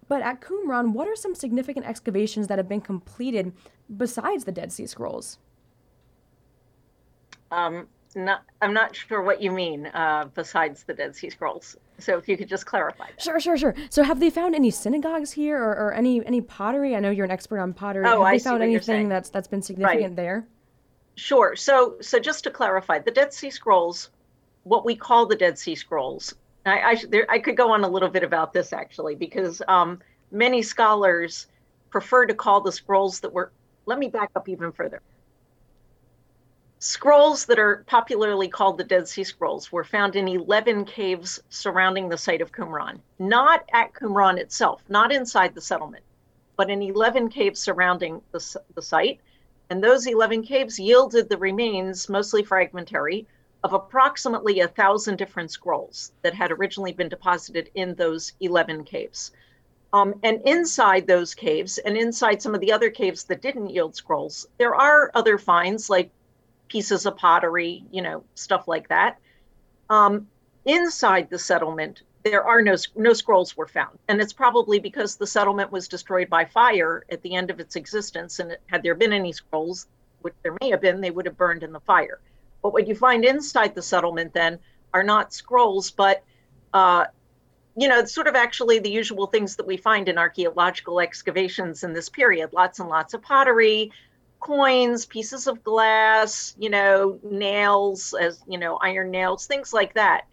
But 0.10 0.22
at 0.22 0.42
Qumran, 0.42 0.94
what 0.94 1.08
are 1.08 1.16
some 1.16 1.36
significant 1.36 1.86
excavations 1.86 2.48
that 2.48 2.58
have 2.58 2.70
been 2.70 2.82
completed 2.82 3.54
besides 3.96 4.46
the 4.46 4.52
Dead 4.52 4.72
Sea 4.72 4.86
Scrolls? 4.86 5.38
Um, 7.52 7.88
not, 8.16 8.44
I'm 8.62 8.74
not 8.74 8.96
sure 8.96 9.22
what 9.22 9.42
you 9.42 9.52
mean 9.52 9.88
uh, 9.88 10.30
besides 10.34 10.84
the 10.84 10.94
Dead 10.94 11.16
Sea 11.16 11.30
Scrolls. 11.30 11.78
So 12.00 12.18
if 12.18 12.28
you 12.28 12.38
could 12.38 12.50
just 12.50 12.66
clarify. 12.66 13.08
That. 13.08 13.22
Sure, 13.22 13.40
sure, 13.40 13.58
sure. 13.58 13.74
So 13.90 14.04
have 14.04 14.20
they 14.20 14.30
found 14.30 14.54
any 14.54 14.70
synagogues 14.70 15.32
here, 15.32 15.58
or, 15.58 15.72
or 15.72 15.94
any 15.94 16.26
any 16.26 16.42
pottery? 16.42 16.96
I 16.96 17.00
know 17.00 17.10
you're 17.10 17.26
an 17.26 17.32
expert 17.32 17.60
on 17.60 17.74
pottery. 17.74 18.06
Oh, 18.06 18.10
have 18.10 18.22
I 18.22 18.32
they 18.34 18.40
found 18.40 18.64
anything 18.64 19.10
that's 19.10 19.30
that's 19.30 19.48
been 19.48 19.62
significant 19.62 20.10
right. 20.10 20.16
there? 20.16 20.48
Sure. 21.18 21.56
So, 21.56 21.96
so 22.00 22.20
just 22.20 22.44
to 22.44 22.52
clarify, 22.52 23.00
the 23.00 23.10
Dead 23.12 23.34
Sea 23.34 23.50
Scrolls, 23.50 24.12
what 24.64 24.86
we 24.86 24.96
call 24.96 25.26
the 25.26 25.36
Dead 25.36 25.58
Sea 25.58 25.74
Scrolls, 25.74 26.36
I, 26.64 26.80
I, 26.80 26.96
there, 27.10 27.26
I 27.30 27.40
could 27.40 27.58
go 27.58 27.72
on 27.72 27.84
a 27.84 27.90
little 27.90 28.10
bit 28.10 28.24
about 28.24 28.54
this 28.54 28.72
actually, 28.72 29.16
because 29.16 29.62
um, 29.68 30.00
many 30.32 30.62
scholars 30.62 31.48
prefer 31.90 32.28
to 32.28 32.36
call 32.36 32.62
the 32.62 32.72
scrolls 32.72 33.20
that 33.22 33.34
were. 33.34 33.52
Let 33.88 33.98
me 33.98 34.10
back 34.10 34.30
up 34.36 34.48
even 34.48 34.72
further. 34.72 35.02
Scrolls 36.78 37.46
that 37.46 37.58
are 37.58 37.84
popularly 37.88 38.48
called 38.48 38.78
the 38.78 38.84
Dead 38.84 39.08
Sea 39.08 39.24
Scrolls 39.24 39.72
were 39.72 39.84
found 39.84 40.16
in 40.16 40.28
11 40.28 40.86
caves 40.86 41.42
surrounding 41.50 42.10
the 42.10 42.18
site 42.18 42.42
of 42.42 42.52
Qumran, 42.52 43.00
not 43.18 43.64
at 43.74 43.94
Qumran 43.94 44.38
itself, 44.38 44.84
not 44.88 45.12
inside 45.12 45.56
the 45.56 45.62
settlement, 45.62 46.04
but 46.58 46.70
in 46.70 46.84
11 46.84 47.30
caves 47.30 47.60
surrounding 47.60 48.22
the, 48.32 48.62
the 48.76 48.84
site 48.84 49.20
and 49.70 49.84
those 49.84 50.08
11 50.08 50.44
caves 50.44 50.80
yielded 50.80 51.30
the 51.30 51.38
remains, 51.38 52.10
mostly 52.10 52.44
fragmentary, 52.44 53.28
of 53.64 53.74
approximately 53.74 54.60
a 54.60 54.68
thousand 54.68 55.18
different 55.18 55.52
scrolls 55.52 56.12
that 56.22 56.34
had 56.34 56.52
originally 56.52 56.94
been 56.94 57.10
deposited 57.10 57.70
in 57.76 57.96
those 57.96 58.34
11 58.40 58.84
caves. 58.86 59.32
Um, 59.94 60.16
and 60.24 60.42
inside 60.46 61.08
those 61.08 61.34
caves, 61.34 61.78
and 61.78 61.98
inside 61.98 62.42
some 62.42 62.54
of 62.54 62.62
the 62.62 62.72
other 62.72 62.90
caves 62.90 63.24
that 63.26 63.42
didn't 63.42 63.70
yield 63.70 63.96
scrolls, 63.96 64.48
there 64.58 64.76
are 64.76 65.12
other 65.16 65.38
finds 65.38 65.90
like 65.90 66.12
pieces 66.68 67.06
of 67.06 67.18
pottery, 67.18 67.84
you 67.92 68.02
know, 68.02 68.24
stuff 68.36 68.68
like 68.68 68.90
that. 68.90 69.18
Um, 69.90 70.28
inside 70.66 71.30
the 71.30 71.40
settlement, 71.40 72.04
there 72.30 72.44
are 72.44 72.62
no 72.62 72.76
no 72.96 73.14
scrolls 73.14 73.56
were 73.56 73.68
found, 73.68 73.98
and 74.08 74.22
it's 74.22 74.34
probably 74.34 74.80
because 74.80 75.16
the 75.16 75.28
settlement 75.28 75.72
was 75.72 75.88
destroyed 75.88 76.30
by 76.30 76.46
fire 76.46 77.04
at 77.10 77.22
the 77.22 77.36
end 77.36 77.50
of 77.50 77.60
its 77.60 77.76
existence. 77.76 78.40
And 78.40 78.58
had 78.68 78.84
there 78.84 78.96
been 78.96 79.14
any 79.14 79.32
scrolls, 79.32 79.88
which 80.22 80.34
there 80.44 80.56
may 80.62 80.70
have 80.70 80.82
been, 80.82 81.02
they 81.02 81.12
would 81.12 81.26
have 81.26 81.38
burned 81.38 81.64
in 81.64 81.72
the 81.72 81.80
fire. 81.80 82.20
But 82.62 82.74
what 82.74 82.88
you 82.88 82.96
find 82.96 83.24
inside 83.24 83.76
the 83.76 83.82
settlement 83.82 84.34
then 84.34 84.60
are 84.94 85.04
not 85.04 85.34
scrolls, 85.34 85.92
but 85.92 86.24
uh, 86.74 87.06
you 87.76 87.88
know, 87.88 88.00
it's 88.00 88.14
sort 88.14 88.28
of 88.28 88.36
actually 88.36 88.80
the 88.80 88.90
usual 88.90 89.28
things 89.28 89.56
that 89.56 89.68
we 89.68 89.78
find 89.78 90.10
in 90.10 90.18
archaeological 90.18 91.00
excavations 91.00 91.84
in 91.84 91.94
this 91.94 92.10
period 92.10 92.52
lots 92.52 92.80
and 92.80 92.90
lots 92.90 93.14
of 93.14 93.22
pottery, 93.22 93.92
coins, 94.40 95.06
pieces 95.06 95.46
of 95.48 95.64
glass, 95.64 96.56
you 96.58 96.70
know, 96.70 97.20
nails, 97.24 98.16
as 98.20 98.44
you 98.48 98.58
know, 98.58 98.78
iron 98.78 99.12
nails, 99.12 99.46
things 99.46 99.74
like 99.74 99.94
that. 99.94 100.26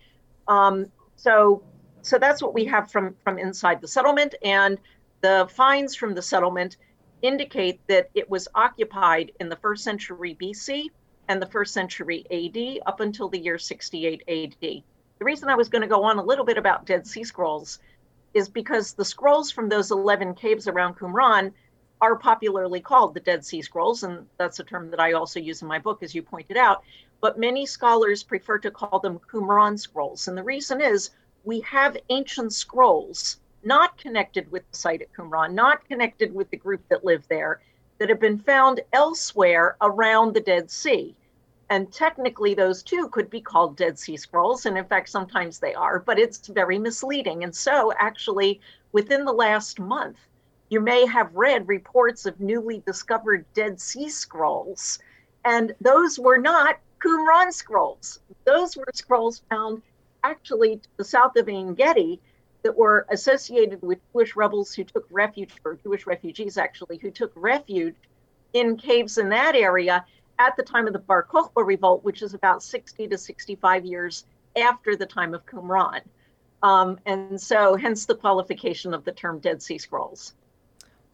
Um, 0.48 0.86
so, 1.16 1.62
so 2.04 2.18
that's 2.18 2.42
what 2.42 2.54
we 2.54 2.64
have 2.66 2.90
from 2.90 3.14
from 3.25 3.38
inside 3.38 3.80
the 3.80 3.88
settlement, 3.88 4.34
and 4.42 4.78
the 5.23 5.49
finds 5.50 5.96
from 5.96 6.14
the 6.14 6.23
settlement 6.23 6.76
indicate 7.23 7.80
that 7.87 8.11
it 8.14 8.28
was 8.28 8.46
occupied 8.54 9.32
in 9.40 9.49
the 9.49 9.56
first 9.56 9.82
century 9.82 10.37
BC 10.40 10.88
and 11.28 11.40
the 11.40 11.46
first 11.46 11.73
century 11.73 12.26
AD 12.30 12.87
up 12.87 13.00
until 13.00 13.30
the 13.30 13.38
year 13.38 13.58
68 13.58 14.23
AD. 14.28 14.61
The 14.61 15.25
reason 15.25 15.49
I 15.49 15.54
was 15.54 15.70
going 15.70 15.80
to 15.80 15.88
go 15.88 16.04
on 16.04 16.18
a 16.18 16.23
little 16.23 16.44
bit 16.44 16.58
about 16.58 16.84
Dead 16.84 17.06
Sea 17.06 17.25
Scrolls 17.25 17.78
is 18.34 18.50
because 18.50 18.92
the 18.92 19.04
scrolls 19.04 19.50
from 19.50 19.70
those 19.70 19.90
11 19.90 20.34
caves 20.34 20.68
around 20.68 20.96
Qumran 20.96 21.52
are 22.02 22.16
popularly 22.16 22.80
called 22.80 23.14
the 23.14 23.20
Dead 23.20 23.46
Sea 23.46 23.62
Scrolls, 23.62 24.02
and 24.02 24.26
that's 24.37 24.61
a 24.61 24.64
term 24.64 24.90
that 24.90 25.00
I 25.00 25.12
also 25.12 25.40
use 25.40 25.62
in 25.62 25.68
my 25.68 25.78
book, 25.78 26.02
as 26.02 26.14
you 26.14 26.23
pointed 26.23 26.58
out. 26.58 26.82
But 27.23 27.38
many 27.38 27.64
scholars 27.64 28.23
prefer 28.23 28.58
to 28.58 28.70
call 28.70 28.99
them 28.99 29.18
Qumran 29.18 29.78
scrolls. 29.78 30.28
And 30.28 30.37
the 30.37 30.42
reason 30.42 30.82
is 30.82 31.11
we 31.44 31.60
have 31.60 31.96
ancient 32.08 32.52
scrolls 32.52 33.38
not 33.62 33.96
connected 33.96 34.50
with 34.50 34.68
the 34.70 34.76
site 34.76 35.02
at 35.02 35.12
Qumran, 35.12 35.52
not 35.52 35.86
connected 35.88 36.34
with 36.34 36.50
the 36.50 36.56
group 36.56 36.82
that 36.88 37.04
lived 37.04 37.28
there, 37.28 37.60
that 37.98 38.08
have 38.08 38.20
been 38.20 38.38
found 38.38 38.80
elsewhere 38.92 39.76
around 39.80 40.34
the 40.34 40.40
Dead 40.40 40.70
Sea. 40.70 41.14
And 41.70 41.90
technically, 41.92 42.54
those 42.54 42.82
two 42.82 43.08
could 43.08 43.30
be 43.30 43.40
called 43.40 43.76
Dead 43.76 43.98
Sea 43.98 44.16
Scrolls. 44.16 44.66
And 44.66 44.76
in 44.76 44.84
fact, 44.84 45.08
sometimes 45.08 45.58
they 45.58 45.74
are, 45.74 45.98
but 45.98 46.18
it's 46.18 46.48
very 46.48 46.78
misleading. 46.78 47.42
And 47.42 47.54
so, 47.54 47.92
actually, 47.98 48.60
within 48.92 49.24
the 49.24 49.32
last 49.32 49.80
month, 49.80 50.18
you 50.68 50.80
may 50.80 51.06
have 51.06 51.34
read 51.34 51.68
reports 51.68 52.26
of 52.26 52.40
newly 52.40 52.82
discovered 52.84 53.46
Dead 53.54 53.80
Sea 53.80 54.08
Scrolls. 54.08 54.98
And 55.44 55.74
those 55.80 56.18
were 56.18 56.38
not 56.38 56.78
Qumran 57.00 57.52
scrolls. 57.52 58.20
Those 58.44 58.76
were 58.76 58.88
scrolls 58.92 59.42
found 59.50 59.82
actually 60.24 60.78
to 60.78 60.88
the 60.96 61.04
south 61.04 61.36
of 61.36 61.48
Ein 61.48 61.74
Gedi 61.74 62.20
that 62.62 62.76
were 62.76 63.06
associated 63.10 63.82
with 63.82 63.98
Jewish 64.12 64.34
rebels 64.34 64.74
who 64.74 64.84
took 64.84 65.06
refuge, 65.10 65.52
or 65.64 65.78
Jewish 65.82 66.06
refugees 66.06 66.56
actually, 66.56 66.98
who 66.98 67.10
took 67.10 67.30
refuge 67.36 67.94
in 68.54 68.76
caves 68.76 69.18
in 69.18 69.28
that 69.28 69.54
area 69.54 70.04
at 70.38 70.56
the 70.56 70.62
time 70.62 70.86
of 70.86 70.92
the 70.92 70.98
Bar 70.98 71.24
Kokhba 71.30 71.64
revolt, 71.64 72.02
which 72.02 72.22
is 72.22 72.34
about 72.34 72.62
60 72.62 73.06
to 73.08 73.18
65 73.18 73.84
years 73.84 74.24
after 74.56 74.96
the 74.96 75.06
time 75.06 75.34
of 75.34 75.44
Qumran. 75.46 76.00
Um, 76.62 76.98
and 77.04 77.38
so, 77.38 77.76
hence 77.76 78.06
the 78.06 78.14
qualification 78.14 78.94
of 78.94 79.04
the 79.04 79.12
term 79.12 79.38
Dead 79.38 79.62
Sea 79.62 79.76
Scrolls. 79.76 80.32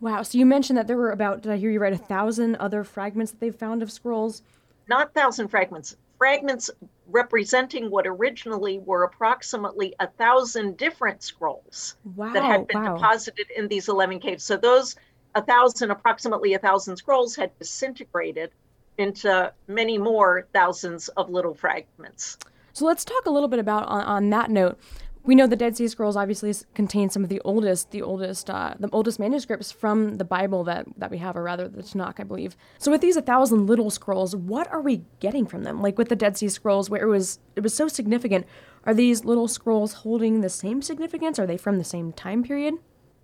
Wow. 0.00 0.22
So 0.22 0.38
you 0.38 0.46
mentioned 0.46 0.78
that 0.78 0.86
there 0.86 0.96
were 0.96 1.10
about, 1.10 1.42
did 1.42 1.52
I 1.52 1.56
hear 1.56 1.70
you 1.70 1.80
right, 1.80 1.92
a 1.92 1.98
thousand 1.98 2.56
other 2.56 2.84
fragments 2.84 3.32
that 3.32 3.40
they've 3.40 3.54
found 3.54 3.82
of 3.82 3.90
scrolls? 3.90 4.42
Not 4.88 5.12
thousand 5.12 5.48
fragments, 5.48 5.96
fragments 6.20 6.70
representing 7.06 7.90
what 7.90 8.06
originally 8.06 8.78
were 8.78 9.04
approximately 9.04 9.94
a 10.00 10.06
thousand 10.06 10.76
different 10.76 11.22
scrolls 11.22 11.96
wow, 12.14 12.30
that 12.34 12.44
had 12.44 12.66
been 12.66 12.82
wow. 12.82 12.94
deposited 12.94 13.46
in 13.56 13.66
these 13.68 13.88
11 13.88 14.20
caves. 14.20 14.44
So 14.44 14.58
those 14.58 14.96
a 15.34 15.40
thousand, 15.40 15.90
approximately 15.90 16.52
a 16.52 16.58
thousand 16.58 16.98
scrolls 16.98 17.34
had 17.34 17.58
disintegrated 17.58 18.50
into 18.98 19.50
many 19.66 19.96
more 19.96 20.46
thousands 20.52 21.08
of 21.08 21.30
little 21.30 21.54
fragments. 21.54 22.36
So 22.74 22.84
let's 22.84 23.02
talk 23.02 23.24
a 23.24 23.30
little 23.30 23.48
bit 23.48 23.58
about 23.58 23.88
on, 23.88 24.02
on 24.02 24.30
that 24.30 24.50
note. 24.50 24.78
We 25.22 25.34
know 25.34 25.46
the 25.46 25.56
Dead 25.56 25.76
Sea 25.76 25.86
Scrolls 25.86 26.16
obviously 26.16 26.54
contain 26.74 27.10
some 27.10 27.22
of 27.22 27.28
the 27.28 27.40
oldest, 27.44 27.90
the 27.90 28.00
oldest, 28.02 28.48
uh, 28.48 28.74
the 28.80 28.88
oldest 28.90 29.18
manuscripts 29.20 29.70
from 29.70 30.16
the 30.16 30.24
Bible 30.24 30.64
that 30.64 30.86
that 30.96 31.10
we 31.10 31.18
have, 31.18 31.36
or 31.36 31.42
rather 31.42 31.68
the 31.68 31.82
Tanakh, 31.82 32.18
I 32.18 32.24
believe. 32.24 32.56
So 32.78 32.90
with 32.90 33.02
these 33.02 33.16
a 33.16 33.22
thousand 33.22 33.66
little 33.66 33.90
scrolls, 33.90 34.34
what 34.34 34.66
are 34.72 34.80
we 34.80 35.02
getting 35.20 35.46
from 35.46 35.62
them? 35.64 35.82
Like 35.82 35.98
with 35.98 36.08
the 36.08 36.16
Dead 36.16 36.36
Sea 36.38 36.48
Scrolls, 36.48 36.88
where 36.88 37.02
it 37.02 37.06
was 37.08 37.38
it 37.54 37.60
was 37.62 37.74
so 37.74 37.86
significant, 37.86 38.46
are 38.84 38.94
these 38.94 39.24
little 39.24 39.46
scrolls 39.46 39.92
holding 39.92 40.40
the 40.40 40.48
same 40.48 40.80
significance? 40.80 41.38
Are 41.38 41.46
they 41.46 41.58
from 41.58 41.76
the 41.78 41.84
same 41.84 42.12
time 42.12 42.42
period? 42.42 42.74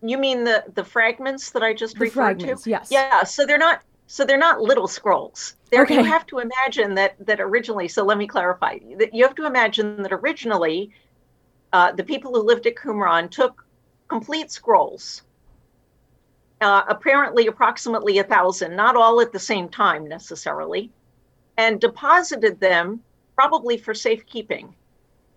You 0.02 0.18
mean 0.18 0.44
the 0.44 0.64
the 0.74 0.84
fragments 0.84 1.50
that 1.52 1.62
I 1.62 1.72
just 1.72 1.94
The 1.94 2.00
referred 2.04 2.38
fragments, 2.40 2.64
to? 2.64 2.70
yes. 2.70 2.88
Yeah. 2.90 3.24
So 3.24 3.46
they're 3.46 3.58
not. 3.58 3.80
So 4.08 4.24
they're 4.24 4.38
not 4.38 4.60
little 4.60 4.86
scrolls. 4.86 5.54
They're, 5.72 5.82
Okay. 5.82 5.96
You 5.96 6.04
have 6.04 6.26
to 6.26 6.38
imagine 6.38 6.94
that 6.94 7.16
that 7.26 7.40
originally. 7.40 7.88
So 7.88 8.04
let 8.04 8.18
me 8.18 8.26
clarify. 8.28 8.78
That 8.98 9.12
you 9.14 9.24
have 9.24 9.34
to 9.36 9.46
imagine 9.46 10.02
that 10.02 10.12
originally, 10.12 10.92
uh, 11.72 11.92
the 11.92 12.04
people 12.04 12.32
who 12.32 12.42
lived 12.42 12.66
at 12.66 12.76
Qumran 12.76 13.30
took 13.30 13.64
complete 14.08 14.50
scrolls. 14.50 15.22
Uh, 16.60 16.84
apparently, 16.88 17.46
approximately 17.48 18.18
a 18.18 18.24
thousand, 18.24 18.74
not 18.74 18.96
all 18.96 19.20
at 19.20 19.32
the 19.32 19.38
same 19.38 19.68
time 19.68 20.08
necessarily, 20.08 20.90
and 21.58 21.80
deposited 21.80 22.58
them 22.60 23.02
probably 23.34 23.76
for 23.76 23.92
safekeeping 23.92 24.74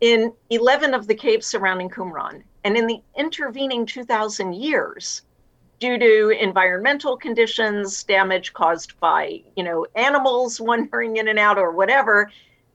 in 0.01 0.31
11 0.49 0.93
of 0.93 1.07
the 1.07 1.15
caves 1.15 1.45
surrounding 1.45 1.89
Qumran. 1.89 2.43
And 2.63 2.77
in 2.77 2.87
the 2.87 3.01
intervening 3.17 3.85
2,000 3.85 4.53
years, 4.53 5.23
due 5.79 5.97
to 5.97 6.29
environmental 6.29 7.17
conditions, 7.17 8.03
damage 8.03 8.53
caused 8.53 8.99
by, 8.99 9.41
you 9.55 9.63
know, 9.63 9.85
animals 9.95 10.59
wandering 10.69 11.17
in 11.17 11.27
and 11.27 11.39
out 11.39 11.57
or 11.57 11.71
whatever, 11.71 12.31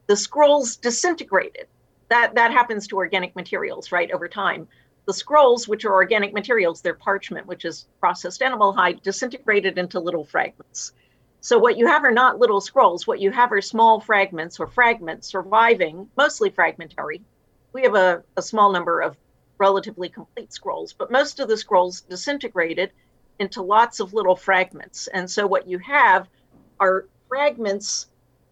the 0.07 0.17
scrolls 0.17 0.77
disintegrated. 0.77 1.67
That 2.15 2.37
that 2.37 2.53
happens 2.53 2.87
to 2.87 2.97
organic 2.97 3.35
materials, 3.35 3.91
right, 3.91 4.09
over 4.13 4.29
time. 4.29 4.69
The 5.07 5.13
scrolls, 5.13 5.67
which 5.67 5.85
are 5.85 5.93
organic 5.93 6.33
materials, 6.33 6.81
they're 6.81 6.95
parchment, 6.95 7.49
which 7.49 7.65
is 7.65 7.89
processed 7.99 8.41
animal 8.41 8.73
hide, 8.73 9.03
disintegrated 9.03 9.79
into 9.79 9.99
little 9.99 10.25
fragments. 10.25 10.93
So 11.41 11.59
what 11.59 11.77
you 11.77 11.89
have 11.89 12.05
are 12.05 12.13
not 12.13 12.39
little 12.39 12.61
scrolls. 12.61 13.05
What 13.05 13.19
you 13.19 13.33
have 13.33 13.51
are 13.51 13.61
small 13.61 13.99
fragments 13.99 14.61
or 14.61 14.69
fragments 14.69 15.27
surviving, 15.27 16.09
mostly 16.17 16.51
fragmentary. 16.51 17.21
We 17.73 17.83
have 17.83 17.97
a, 17.97 18.23
a 18.37 18.43
small 18.43 18.71
number 18.71 19.01
of 19.01 19.17
relatively 19.59 20.09
complete 20.09 20.53
scrolls, 20.53 20.93
but 20.93 21.11
most 21.11 21.41
of 21.41 21.49
the 21.49 21.57
scrolls 21.57 22.03
disintegrated 22.03 22.93
into 23.41 23.61
lots 23.61 23.99
of 23.99 24.15
little 24.15 24.37
fragments. 24.37 25.09
And 25.09 25.29
so 25.29 25.49
what 25.49 25.67
you 25.67 25.79
have 25.81 26.29
are 26.79 27.09
fragments, 27.29 28.07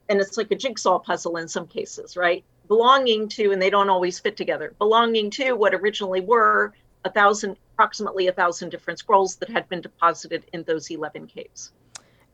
and 0.09 0.21
it's 0.21 0.37
like 0.37 0.51
a 0.51 0.57
jigsaw 0.57 0.99
puzzle 0.99 1.37
in 1.37 1.47
some 1.47 1.69
cases, 1.69 2.17
right? 2.17 2.45
Belonging 2.69 3.29
to, 3.31 3.53
and 3.53 3.61
they 3.61 3.71
don't 3.71 3.91
always 3.91 4.19
fit 4.19 4.37
together, 4.37 4.75
belonging 4.79 5.31
to 5.33 5.53
what 5.53 5.75
originally 5.75 6.21
were 6.21 6.73
a 7.05 7.11
thousand, 7.11 7.57
approximately 7.75 8.29
a 8.29 8.33
thousand 8.33 8.71
different 8.71 8.99
scrolls 8.99 9.37
that 9.37 9.51
had 9.51 9.69
been 9.69 9.81
deposited 9.81 10.45
in 10.53 10.63
those 10.65 10.91
11 10.91 11.27
caves. 11.27 11.73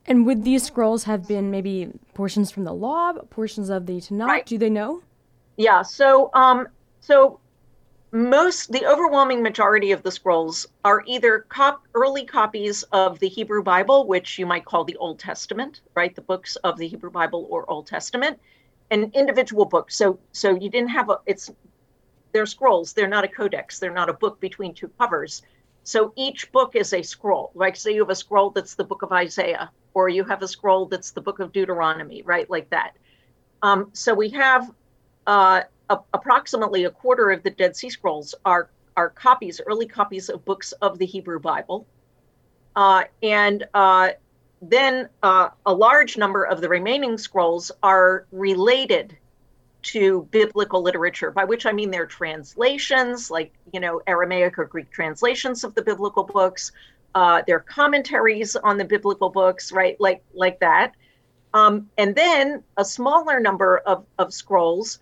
And 0.07 0.25
would 0.27 0.45
these 0.45 0.65
scrolls 0.65 1.05
have 1.05 1.29
been 1.29 1.51
maybe 1.51 1.91
portions 2.15 2.51
from 2.51 2.65
the 2.65 2.73
Law, 2.73 3.13
portions 3.31 3.69
of 3.69 3.87
the 3.87 3.95
Tanakh? 3.95 4.27
Right. 4.27 4.47
Do 4.47 4.57
they 4.59 4.71
know? 4.71 5.03
Yeah. 5.57 5.83
So, 5.83 6.31
um, 6.35 6.69
so 7.01 7.41
most, 8.11 8.73
the 8.73 8.87
overwhelming 8.87 9.43
majority 9.43 9.93
of 9.93 10.03
the 10.03 10.11
scrolls 10.11 10.67
are 10.83 11.03
either 11.07 11.41
cop, 11.51 11.83
early 11.95 12.25
copies 12.25 12.83
of 12.85 13.19
the 13.19 13.29
Hebrew 13.29 13.63
Bible, 13.63 14.07
which 14.07 14.39
you 14.39 14.47
might 14.47 14.65
call 14.65 14.85
the 14.85 14.97
Old 14.97 15.19
Testament, 15.19 15.83
right? 15.95 16.15
The 16.15 16.23
books 16.23 16.57
of 16.57 16.79
the 16.79 16.89
Hebrew 16.89 17.11
Bible 17.11 17.47
or 17.51 17.71
Old 17.71 17.87
Testament, 17.87 18.41
and 18.91 19.15
individual 19.15 19.65
book. 19.65 19.91
So, 19.91 20.19
so 20.33 20.55
you 20.55 20.71
didn't 20.71 20.91
have 20.91 21.11
a. 21.11 21.19
It's 21.27 21.51
they're 22.33 22.47
scrolls. 22.47 22.93
They're 22.93 23.09
not 23.09 23.25
a 23.25 23.29
codex. 23.29 23.79
They're 23.79 23.93
not 23.93 24.09
a 24.09 24.13
book 24.13 24.41
between 24.41 24.75
two 24.75 24.89
covers. 24.99 25.43
So 25.83 26.13
each 26.17 26.53
book 26.53 26.77
is 26.77 26.93
a 26.93 27.03
scroll. 27.03 27.51
Like 27.55 27.75
say 27.77 27.95
you 27.95 28.01
have 28.01 28.11
a 28.11 28.15
scroll 28.15 28.51
that's 28.51 28.75
the 28.75 28.85
book 28.85 29.03
of 29.03 29.13
Isaiah, 29.13 29.71
or 29.95 30.09
you 30.09 30.25
have 30.25 30.43
a 30.43 30.49
scroll 30.49 30.87
that's 30.87 31.13
the 31.13 31.21
book 31.21 31.39
of 31.41 31.53
Deuteronomy, 31.53 32.23
right? 32.23 32.49
Like 32.51 32.69
that. 32.71 32.93
Um, 33.63 33.91
so 33.93 34.15
we 34.15 34.29
have 34.31 34.71
uh, 35.27 35.63
a, 35.89 35.99
approximately 36.13 36.85
a 36.85 36.91
quarter 36.91 37.31
of 37.31 37.43
the 37.43 37.51
Dead 37.51 37.75
Sea 37.75 37.91
Scrolls 37.91 38.35
are 38.45 38.71
are 38.97 39.11
copies, 39.11 39.61
early 39.67 39.87
copies 39.87 40.29
of 40.29 40.45
books 40.45 40.73
of 40.83 40.99
the 40.99 41.07
Hebrew 41.07 41.41
Bible, 41.41 41.87
uh, 42.77 43.05
and 43.23 43.67
uh, 43.73 44.11
then 44.61 45.09
uh, 45.23 45.51
a 45.67 45.73
large 45.73 46.17
number 46.17 46.45
of 46.45 46.61
the 46.61 46.69
remaining 46.69 47.19
scrolls 47.19 47.71
are 47.83 48.27
related 48.33 49.17
to 49.81 50.27
biblical 50.31 50.83
literature, 50.83 51.31
by 51.31 51.45
which 51.45 51.65
I 51.65 51.73
mean 51.73 51.91
they're 51.91 52.07
translations, 52.07 53.31
like 53.31 53.53
you 53.73 53.81
know 53.81 54.01
Aramaic 54.07 54.59
or 54.59 54.65
Greek 54.65 54.91
translations 54.91 55.65
of 55.65 55.75
the 55.75 55.83
biblical 55.83 56.25
books. 56.25 56.73
Uh, 57.15 57.43
they're 57.47 57.61
commentaries 57.61 58.57
on 58.57 58.77
the 58.77 58.85
biblical 58.85 59.31
books, 59.31 59.73
right? 59.73 59.99
Like 60.01 60.23
like 60.35 60.59
that. 60.61 60.95
Um, 61.55 61.89
and 61.97 62.15
then 62.15 62.63
a 62.77 62.85
smaller 62.85 63.41
number 63.41 63.79
of, 63.79 64.05
of 64.19 64.35
scrolls 64.35 64.99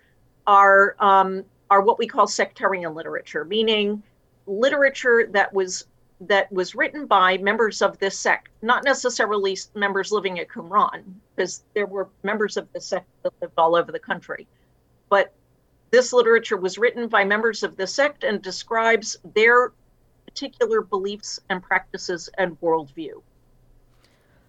are 0.47 0.97
um, 1.01 1.45
are 1.71 1.81
what 1.81 1.99
we 1.99 2.07
call 2.07 2.27
sectarian 2.27 2.95
literature, 2.95 3.45
meaning 3.45 4.03
literature 4.47 5.29
that 5.33 5.53
was 5.53 5.87
that 6.21 6.51
was 6.51 6.75
written 6.75 7.07
by 7.07 7.37
members 7.39 7.83
of 7.83 7.99
this 7.99 8.19
sect, 8.19 8.49
not 8.63 8.85
necessarily 8.85 9.57
members 9.75 10.13
living 10.13 10.39
at 10.39 10.49
Qumran, 10.49 11.03
because 11.35 11.63
there 11.75 11.87
were 11.87 12.09
members 12.23 12.57
of 12.57 12.73
the 12.73 12.81
sect 12.81 13.07
that 13.23 13.33
lived 13.41 13.53
all 13.59 13.77
over 13.77 13.93
the 13.93 13.99
country. 13.99 14.47
But 15.09 15.33
this 15.91 16.13
literature 16.13 16.57
was 16.57 16.79
written 16.79 17.09
by 17.09 17.25
members 17.25 17.63
of 17.63 17.77
the 17.77 17.87
sect 17.87 18.25
and 18.25 18.43
describes 18.43 19.17
their 19.35 19.73
particular 20.25 20.81
beliefs 20.81 21.39
and 21.49 21.63
practices 21.63 22.29
and 22.39 22.61
worldview. 22.61 23.23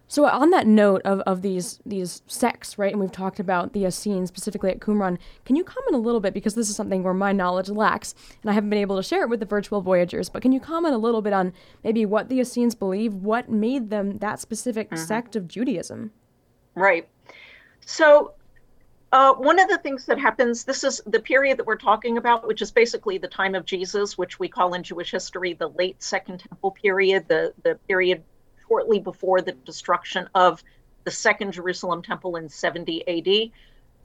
So 0.08 0.24
on 0.24 0.48
that 0.50 0.66
note 0.66 1.02
of, 1.04 1.20
of 1.20 1.42
these 1.42 1.80
these 1.84 2.22
sects, 2.26 2.78
right, 2.78 2.90
and 2.90 3.00
we've 3.00 3.12
talked 3.12 3.38
about 3.38 3.74
the 3.74 3.84
Essenes 3.84 4.28
specifically 4.28 4.70
at 4.70 4.80
Qumran, 4.80 5.18
can 5.44 5.54
you 5.54 5.62
comment 5.62 5.94
a 5.94 5.98
little 5.98 6.20
bit 6.20 6.32
because 6.32 6.54
this 6.54 6.70
is 6.70 6.76
something 6.76 7.02
where 7.02 7.14
my 7.14 7.32
knowledge 7.32 7.68
lacks 7.68 8.14
and 8.42 8.50
I 8.50 8.54
haven't 8.54 8.70
been 8.70 8.78
able 8.78 8.96
to 8.96 9.02
share 9.02 9.22
it 9.22 9.28
with 9.28 9.40
the 9.40 9.46
virtual 9.46 9.82
voyagers, 9.82 10.30
but 10.30 10.40
can 10.40 10.52
you 10.52 10.60
comment 10.60 10.94
a 10.94 10.98
little 10.98 11.20
bit 11.20 11.34
on 11.34 11.52
maybe 11.84 12.06
what 12.06 12.30
the 12.30 12.40
Essenes 12.40 12.74
believe, 12.74 13.12
what 13.12 13.50
made 13.50 13.90
them 13.90 14.18
that 14.18 14.40
specific 14.40 14.88
mm-hmm. 14.88 15.04
sect 15.04 15.36
of 15.36 15.46
Judaism? 15.46 16.10
Right. 16.74 17.06
So 17.84 18.32
uh, 19.12 19.34
one 19.34 19.58
of 19.58 19.68
the 19.68 19.78
things 19.78 20.06
that 20.06 20.18
happens, 20.18 20.64
this 20.64 20.84
is 20.84 21.02
the 21.06 21.20
period 21.20 21.58
that 21.58 21.66
we're 21.66 21.76
talking 21.76 22.16
about, 22.16 22.46
which 22.46 22.62
is 22.62 22.70
basically 22.70 23.18
the 23.18 23.28
time 23.28 23.54
of 23.54 23.66
Jesus, 23.66 24.16
which 24.16 24.38
we 24.38 24.48
call 24.48 24.72
in 24.72 24.82
Jewish 24.82 25.10
history 25.10 25.52
the 25.52 25.68
late 25.68 26.02
Second 26.02 26.40
Temple 26.40 26.70
period, 26.70 27.28
the, 27.28 27.52
the 27.62 27.74
period 27.88 28.22
shortly 28.68 29.00
before 29.00 29.40
the 29.40 29.52
destruction 29.52 30.28
of 30.34 30.62
the 31.04 31.10
Second 31.10 31.52
Jerusalem 31.52 32.02
Temple 32.02 32.36
in 32.36 32.48
70 32.48 33.08
AD. 33.08 33.50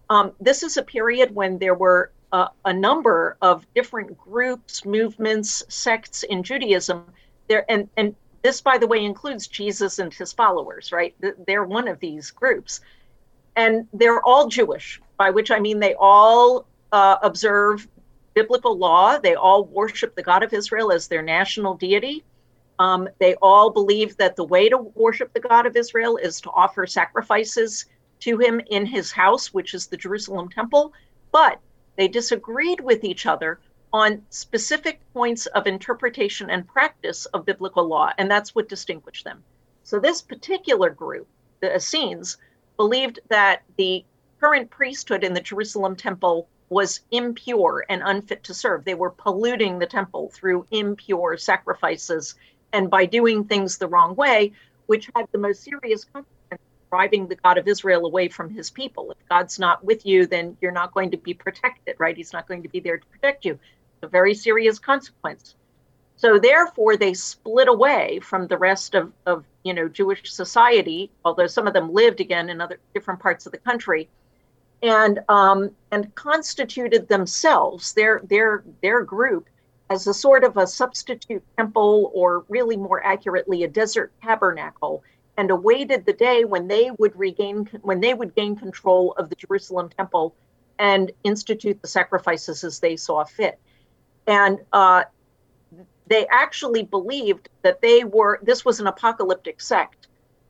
Um, 0.10 0.32
this 0.40 0.64
is 0.64 0.78
a 0.78 0.84
period 0.84 1.34
when 1.36 1.58
there 1.58 1.76
were 1.76 2.12
uh, 2.32 2.48
a 2.66 2.74
number 2.74 3.38
of 3.42 3.66
different 3.76 4.18
groups, 4.18 4.86
movements, 4.86 5.64
sects 5.70 6.24
in 6.24 6.44
Judaism. 6.44 7.06
There 7.48 7.66
and 7.70 7.90
and 7.98 8.16
this, 8.42 8.60
by 8.60 8.78
the 8.78 8.88
way, 8.88 9.04
includes 9.04 9.48
Jesus 9.48 10.00
and 10.00 10.14
his 10.14 10.34
followers. 10.34 10.92
Right? 10.92 11.16
They're 11.46 11.64
one 11.64 11.88
of 11.88 12.00
these 12.00 12.32
groups, 12.32 12.82
and 13.56 13.88
they're 13.94 14.22
all 14.22 14.48
Jewish. 14.48 15.02
By 15.18 15.30
which 15.30 15.52
I 15.52 15.60
mean 15.60 15.80
they 15.80 15.96
all 16.00 16.66
uh, 16.92 17.18
observe 17.22 17.88
biblical 18.34 18.78
law. 18.78 19.20
They 19.20 19.36
all 19.36 19.66
worship 19.66 20.16
the 20.16 20.24
God 20.24 20.44
of 20.44 20.54
Israel 20.54 20.92
as 20.92 21.08
their 21.08 21.22
national 21.22 21.76
deity. 21.76 22.24
Um, 22.80 23.08
they 23.20 23.36
all 23.36 23.70
believe 23.70 24.18
that 24.18 24.36
the 24.36 24.44
way 24.44 24.70
to 24.70 24.78
worship 24.78 25.34
the 25.34 25.40
God 25.40 25.66
of 25.66 25.76
Israel 25.76 26.18
is 26.18 26.42
to 26.42 26.52
offer 26.52 26.88
sacrifices 26.88 27.86
to 28.22 28.38
him 28.40 28.62
in 28.68 28.86
his 28.86 29.12
house, 29.12 29.54
which 29.54 29.74
is 29.74 29.88
the 29.88 29.98
Jerusalem 29.98 30.50
temple. 30.50 30.94
But 31.32 31.60
they 31.98 32.08
disagreed 32.08 32.80
with 32.80 33.04
each 33.04 33.26
other 33.26 33.60
on 33.92 34.24
specific 34.30 35.02
points 35.14 35.46
of 35.48 35.68
interpretation 35.68 36.50
and 36.50 36.68
practice 36.68 37.26
of 37.28 37.46
biblical 37.46 37.88
law, 37.88 38.12
and 38.18 38.30
that's 38.30 38.56
what 38.56 38.68
distinguished 38.68 39.24
them. 39.24 39.44
So, 39.84 40.00
this 40.00 40.22
particular 40.22 40.90
group, 40.90 41.28
the 41.62 41.76
Essenes, 41.76 42.38
believed 42.78 43.20
that 43.30 43.62
the 43.78 44.04
current 44.40 44.72
priesthood 44.72 45.24
in 45.24 45.34
the 45.34 45.42
Jerusalem 45.42 45.96
temple 45.96 46.50
was 46.70 47.02
impure 47.12 47.86
and 47.88 48.02
unfit 48.04 48.44
to 48.46 48.54
serve. 48.54 48.84
They 48.84 48.96
were 48.96 49.12
polluting 49.12 49.78
the 49.78 49.86
temple 49.86 50.32
through 50.34 50.66
impure 50.72 51.38
sacrifices 51.38 52.34
and 52.74 52.90
by 52.90 53.06
doing 53.06 53.46
things 53.46 53.78
the 53.78 53.88
wrong 53.88 54.16
way, 54.16 54.52
which 54.88 55.10
had 55.16 55.28
the 55.32 55.38
most 55.38 55.64
serious 55.64 56.04
consequence, 56.04 56.62
driving 56.90 57.28
the 57.28 57.36
God 57.36 57.58
of 57.58 57.68
Israel 57.68 58.06
away 58.06 58.28
from 58.28 58.50
his 58.50 58.70
people. 58.70 59.12
If 59.12 59.30
God's 59.30 59.58
not 59.60 59.84
with 59.84 60.06
you, 60.06 60.28
then 60.28 60.58
you're 60.60 60.72
not 60.72 60.94
going 60.94 61.12
to 61.12 61.18
be 61.18 61.34
protected, 61.34 61.96
right? 62.00 62.18
He's 62.18 62.34
not 62.34 62.48
going 62.48 62.64
to 62.64 62.70
be 62.70 62.80
there 62.80 62.98
to 62.98 63.06
protect 63.06 63.46
you. 63.46 63.54
It's 63.54 64.04
a 64.04 64.08
very 64.08 64.34
serious 64.34 64.80
consequence. 64.80 65.56
So 66.16 66.38
therefore, 66.40 66.98
they 66.98 67.14
split 67.14 67.68
away 67.68 68.20
from 68.20 68.48
the 68.48 68.58
rest 68.58 68.96
of, 68.96 69.12
of 69.26 69.46
you 69.64 69.74
know 69.74 69.88
Jewish 69.88 70.32
society, 70.32 71.12
although 71.26 71.48
some 71.48 71.68
of 71.68 71.74
them 71.74 71.92
lived 71.92 72.20
again 72.20 72.50
in 72.50 72.62
other 72.62 72.80
different 72.94 73.20
parts 73.20 73.46
of 73.46 73.52
the 73.52 73.58
country, 73.58 74.10
and 74.82 75.20
um, 75.28 75.72
and 75.92 76.14
constituted 76.16 77.08
themselves 77.08 77.94
their 77.94 78.22
their 78.26 78.64
their 78.82 79.02
group 79.02 79.48
as 79.90 80.08
a 80.08 80.14
sort 80.14 80.44
of 80.44 80.58
a 80.58 80.66
substitute 80.66 81.44
temple, 81.58 82.12
or 82.14 82.46
really 82.50 82.78
more 82.78 83.04
accurately, 83.06 83.64
a 83.64 83.68
desert 83.68 84.12
tabernacle, 84.22 85.04
and 85.38 85.52
awaited 85.52 86.06
the 86.06 86.14
day 86.14 86.46
when 86.46 86.68
they 86.68 86.92
would 87.00 87.18
regain 87.18 87.70
when 87.82 88.00
they 88.00 88.14
would 88.14 88.36
gain 88.36 88.56
control 88.56 89.14
of 89.18 89.30
the 89.30 89.36
Jerusalem 89.36 89.90
temple 89.90 90.36
and 90.80 91.12
institute 91.24 91.82
the 91.82 91.88
sacrifices 91.88 92.64
as 92.64 92.80
they 92.80 92.96
saw 92.96 93.24
fit. 93.24 93.60
And 94.28 94.60
uh, 94.72 95.04
they 96.08 96.28
actually 96.28 96.84
believed 96.84 97.50
that 97.62 97.82
they 97.82 98.04
were 98.04 98.40
this 98.44 98.64
was 98.66 98.80
an 98.80 98.88
apocalyptic 98.88 99.62
sect 99.62 100.08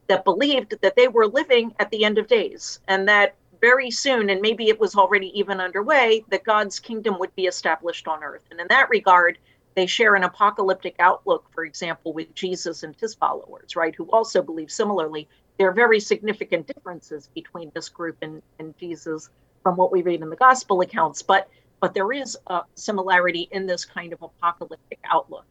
that 0.07 0.25
believed 0.25 0.75
that 0.81 0.95
they 0.95 1.07
were 1.07 1.27
living 1.27 1.73
at 1.79 1.89
the 1.91 2.03
end 2.03 2.17
of 2.17 2.27
days 2.27 2.79
and 2.87 3.07
that 3.07 3.35
very 3.63 3.89
soon, 3.89 4.29
and 4.29 4.41
maybe 4.41 4.67
it 4.67 4.77
was 4.77 4.93
already 4.93 5.31
even 5.39 5.61
underway, 5.61 6.25
that 6.27 6.43
God's 6.43 6.81
kingdom 6.81 7.17
would 7.17 7.33
be 7.33 7.45
established 7.45 8.09
on 8.09 8.21
earth. 8.21 8.41
And 8.51 8.59
in 8.59 8.67
that 8.67 8.89
regard, 8.89 9.37
they 9.75 9.85
share 9.85 10.15
an 10.15 10.25
apocalyptic 10.25 10.97
outlook, 10.99 11.45
for 11.55 11.63
example, 11.63 12.11
with 12.11 12.35
Jesus 12.35 12.83
and 12.83 12.93
his 12.99 13.15
followers, 13.15 13.77
right, 13.77 13.95
who 13.95 14.03
also 14.11 14.41
believe 14.41 14.69
similarly. 14.69 15.29
There 15.57 15.69
are 15.69 15.73
very 15.73 16.01
significant 16.01 16.67
differences 16.67 17.29
between 17.33 17.71
this 17.73 17.87
group 17.87 18.17
and, 18.21 18.41
and 18.59 18.77
Jesus 18.77 19.29
from 19.61 19.77
what 19.77 19.93
we 19.93 20.01
read 20.01 20.21
in 20.21 20.29
the 20.29 20.35
gospel 20.35 20.81
accounts, 20.81 21.21
but 21.21 21.47
but 21.79 21.93
there 21.93 22.11
is 22.11 22.37
a 22.47 22.61
similarity 22.75 23.47
in 23.51 23.65
this 23.65 23.85
kind 23.85 24.13
of 24.13 24.21
apocalyptic 24.21 24.99
outlook. 25.09 25.45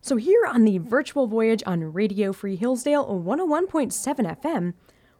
So 0.00 0.16
here 0.16 0.44
on 0.46 0.64
the 0.64 0.78
virtual 0.78 1.26
voyage 1.26 1.62
on 1.66 1.92
Radio 1.92 2.32
Free 2.32 2.56
Hillsdale 2.56 3.04
101.7 3.06 4.40
FM, 4.40 4.74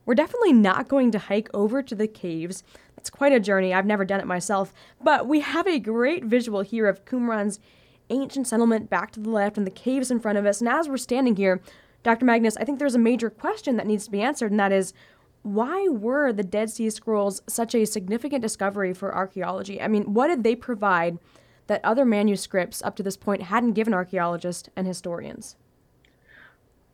we're 0.09 0.15
definitely 0.15 0.55
not 0.55 0.89
going 0.89 1.11
to 1.11 1.19
hike 1.19 1.51
over 1.53 1.83
to 1.83 1.95
the 1.95 2.09
caves. 2.09 2.65
It's 2.97 3.11
quite 3.11 3.35
a 3.35 3.39
journey. 3.39 3.75
I've 3.75 3.85
never 3.85 4.07
done 4.07 4.21
it 4.21 4.27
myself, 4.27 4.73
but 5.05 5.29
we 5.29 5.41
have 5.41 5.67
a 5.67 5.79
great 5.79 6.25
visual 6.25 6.63
here 6.63 6.89
of 6.89 7.05
Qumran's 7.05 7.61
ancient 8.09 8.47
settlement 8.47 8.89
back 8.89 9.11
to 9.13 9.21
the 9.21 9.29
left 9.29 9.59
and 9.59 9.67
the 9.67 9.71
caves 9.71 10.11
in 10.11 10.19
front 10.19 10.39
of 10.39 10.47
us. 10.47 10.63
And 10.63 10.69
as 10.71 10.89
we're 10.89 10.97
standing 10.97 11.37
here, 11.37 11.61
Dr. 12.05 12.25
Magness, 12.25 12.57
I 12.59 12.65
think 12.65 12.79
there's 12.79 12.95
a 12.95 12.99
major 12.99 13.29
question 13.29 13.77
that 13.77 13.87
needs 13.87 14.07
to 14.07 14.11
be 14.11 14.23
answered, 14.23 14.51
and 14.51 14.59
that 14.59 14.73
is 14.73 14.95
why 15.43 15.89
were 15.89 16.33
the 16.33 16.43
Dead 16.43 16.71
Sea 16.71 16.89
Scrolls 16.89 17.43
such 17.47 17.75
a 17.75 17.85
significant 17.85 18.41
discovery 18.41 18.95
for 18.95 19.15
archaeology? 19.15 19.79
I 19.79 19.89
mean, 19.89 20.15
what 20.15 20.29
did 20.29 20.43
they 20.43 20.57
provide 20.57 21.19
that 21.67 21.85
other 21.85 22.07
manuscripts 22.07 22.81
up 22.81 22.97
to 22.97 23.03
this 23.03 23.19
point 23.19 23.43
hadn't 23.43 23.75
given 23.75 23.93
archaeologists 23.93 24.71
and 24.75 24.87
historians? 24.87 25.57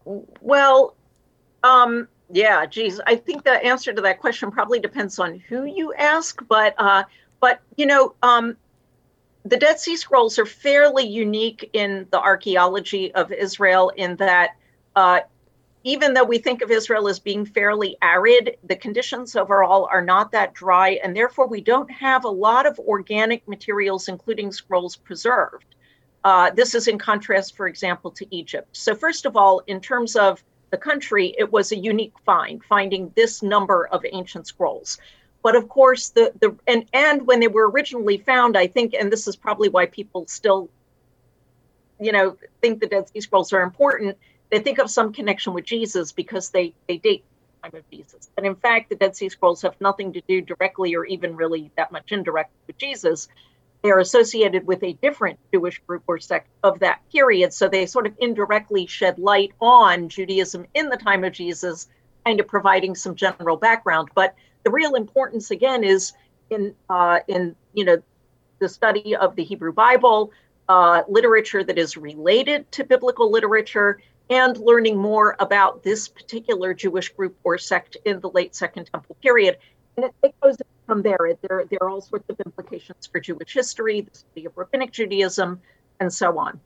Well, 0.04 0.96
um, 1.62 2.08
yeah, 2.34 2.66
geez, 2.66 3.00
I 3.06 3.14
think 3.14 3.44
the 3.44 3.64
answer 3.64 3.92
to 3.92 4.02
that 4.02 4.18
question 4.18 4.50
probably 4.50 4.80
depends 4.80 5.20
on 5.20 5.38
who 5.48 5.64
you 5.64 5.94
ask, 5.94 6.42
but 6.48 6.74
uh, 6.78 7.04
but 7.38 7.60
you 7.76 7.86
know, 7.86 8.14
um, 8.24 8.56
the 9.44 9.56
Dead 9.56 9.78
Sea 9.78 9.96
Scrolls 9.96 10.36
are 10.40 10.46
fairly 10.46 11.06
unique 11.06 11.70
in 11.74 12.08
the 12.10 12.18
archaeology 12.20 13.14
of 13.14 13.30
Israel 13.30 13.92
in 13.96 14.16
that 14.16 14.56
uh, 14.96 15.20
even 15.84 16.12
though 16.12 16.24
we 16.24 16.38
think 16.38 16.60
of 16.60 16.72
Israel 16.72 17.06
as 17.06 17.20
being 17.20 17.46
fairly 17.46 17.96
arid, 18.02 18.56
the 18.64 18.74
conditions 18.74 19.36
overall 19.36 19.86
are 19.92 20.02
not 20.02 20.32
that 20.32 20.54
dry, 20.54 20.98
and 21.04 21.14
therefore 21.14 21.46
we 21.46 21.60
don't 21.60 21.90
have 21.90 22.24
a 22.24 22.28
lot 22.28 22.66
of 22.66 22.80
organic 22.80 23.46
materials, 23.46 24.08
including 24.08 24.50
scrolls, 24.50 24.96
preserved. 24.96 25.76
Uh, 26.24 26.50
this 26.50 26.74
is 26.74 26.88
in 26.88 26.98
contrast, 26.98 27.54
for 27.54 27.68
example, 27.68 28.10
to 28.10 28.26
Egypt. 28.34 28.76
So, 28.76 28.96
first 28.96 29.24
of 29.24 29.36
all, 29.36 29.62
in 29.68 29.80
terms 29.80 30.16
of 30.16 30.42
the 30.74 30.78
country, 30.78 31.32
it 31.38 31.52
was 31.52 31.70
a 31.70 31.76
unique 31.76 32.18
find, 32.26 32.64
finding 32.64 33.12
this 33.14 33.44
number 33.44 33.86
of 33.86 34.04
ancient 34.10 34.48
scrolls. 34.48 34.98
But 35.40 35.54
of 35.54 35.68
course, 35.68 36.08
the 36.08 36.32
the 36.40 36.56
and 36.66 36.84
and 36.92 37.24
when 37.28 37.38
they 37.38 37.46
were 37.46 37.70
originally 37.70 38.18
found, 38.18 38.56
I 38.56 38.66
think, 38.66 38.92
and 38.92 39.12
this 39.12 39.28
is 39.28 39.36
probably 39.36 39.68
why 39.68 39.86
people 39.86 40.26
still, 40.26 40.68
you 42.00 42.10
know, 42.10 42.36
think 42.60 42.80
the 42.80 42.88
Dead 42.88 43.08
Sea 43.08 43.20
Scrolls 43.20 43.52
are 43.52 43.62
important. 43.62 44.18
They 44.50 44.58
think 44.58 44.78
of 44.80 44.90
some 44.90 45.12
connection 45.12 45.52
with 45.54 45.64
Jesus 45.64 46.10
because 46.10 46.50
they 46.50 46.74
they 46.88 46.96
date 46.96 47.22
the 47.62 47.70
time 47.70 47.78
of 47.78 47.88
Jesus. 47.88 48.28
But 48.34 48.44
in 48.44 48.56
fact, 48.56 48.88
the 48.88 48.96
Dead 48.96 49.14
Sea 49.14 49.28
Scrolls 49.28 49.62
have 49.62 49.80
nothing 49.80 50.12
to 50.14 50.22
do 50.26 50.40
directly 50.40 50.96
or 50.96 51.04
even 51.04 51.36
really 51.36 51.70
that 51.76 51.92
much 51.92 52.10
indirectly 52.10 52.58
with 52.66 52.78
Jesus 52.78 53.28
they 53.84 53.90
are 53.90 54.00
associated 54.00 54.66
with 54.66 54.82
a 54.82 54.94
different 54.94 55.38
Jewish 55.52 55.78
group 55.86 56.04
or 56.06 56.18
sect 56.18 56.48
of 56.62 56.78
that 56.78 57.00
period. 57.12 57.52
So 57.52 57.68
they 57.68 57.84
sort 57.84 58.06
of 58.06 58.14
indirectly 58.18 58.86
shed 58.86 59.18
light 59.18 59.52
on 59.60 60.08
Judaism 60.08 60.66
in 60.72 60.88
the 60.88 60.96
time 60.96 61.22
of 61.22 61.34
Jesus, 61.34 61.88
kind 62.24 62.40
of 62.40 62.48
providing 62.48 62.94
some 62.94 63.14
general 63.14 63.58
background. 63.58 64.08
But 64.14 64.34
the 64.64 64.70
real 64.70 64.94
importance, 64.94 65.50
again, 65.50 65.84
is 65.84 66.14
in 66.48 66.74
uh, 66.88 67.20
in 67.28 67.54
you 67.74 67.84
know 67.84 68.02
the 68.58 68.70
study 68.70 69.14
of 69.14 69.36
the 69.36 69.44
Hebrew 69.44 69.74
Bible, 69.74 70.32
uh, 70.66 71.02
literature 71.06 71.62
that 71.62 71.76
is 71.76 71.98
related 71.98 72.72
to 72.72 72.84
biblical 72.84 73.30
literature, 73.30 74.00
and 74.30 74.56
learning 74.56 74.96
more 74.96 75.36
about 75.40 75.82
this 75.82 76.08
particular 76.08 76.72
Jewish 76.72 77.10
group 77.10 77.36
or 77.44 77.58
sect 77.58 77.98
in 78.06 78.20
the 78.20 78.30
late 78.30 78.54
Second 78.54 78.88
Temple 78.90 79.18
period. 79.20 79.58
And 79.98 80.06
it, 80.06 80.14
it 80.22 80.34
goes 80.40 80.56
from 80.86 81.02
there. 81.02 81.18
There, 81.42 81.64
there 81.68 81.78
are 81.82 81.90
all 81.90 82.00
sorts 82.00 82.28
of 82.28 82.40
implications 82.40 83.06
for 83.06 83.20
Jewish 83.20 83.52
history, 83.54 84.02
the 84.02 84.18
study 84.18 84.46
of 84.46 84.56
rabbinic 84.56 84.92
Judaism, 84.92 85.60
and 86.00 86.12
so 86.12 86.38
on. 86.38 86.60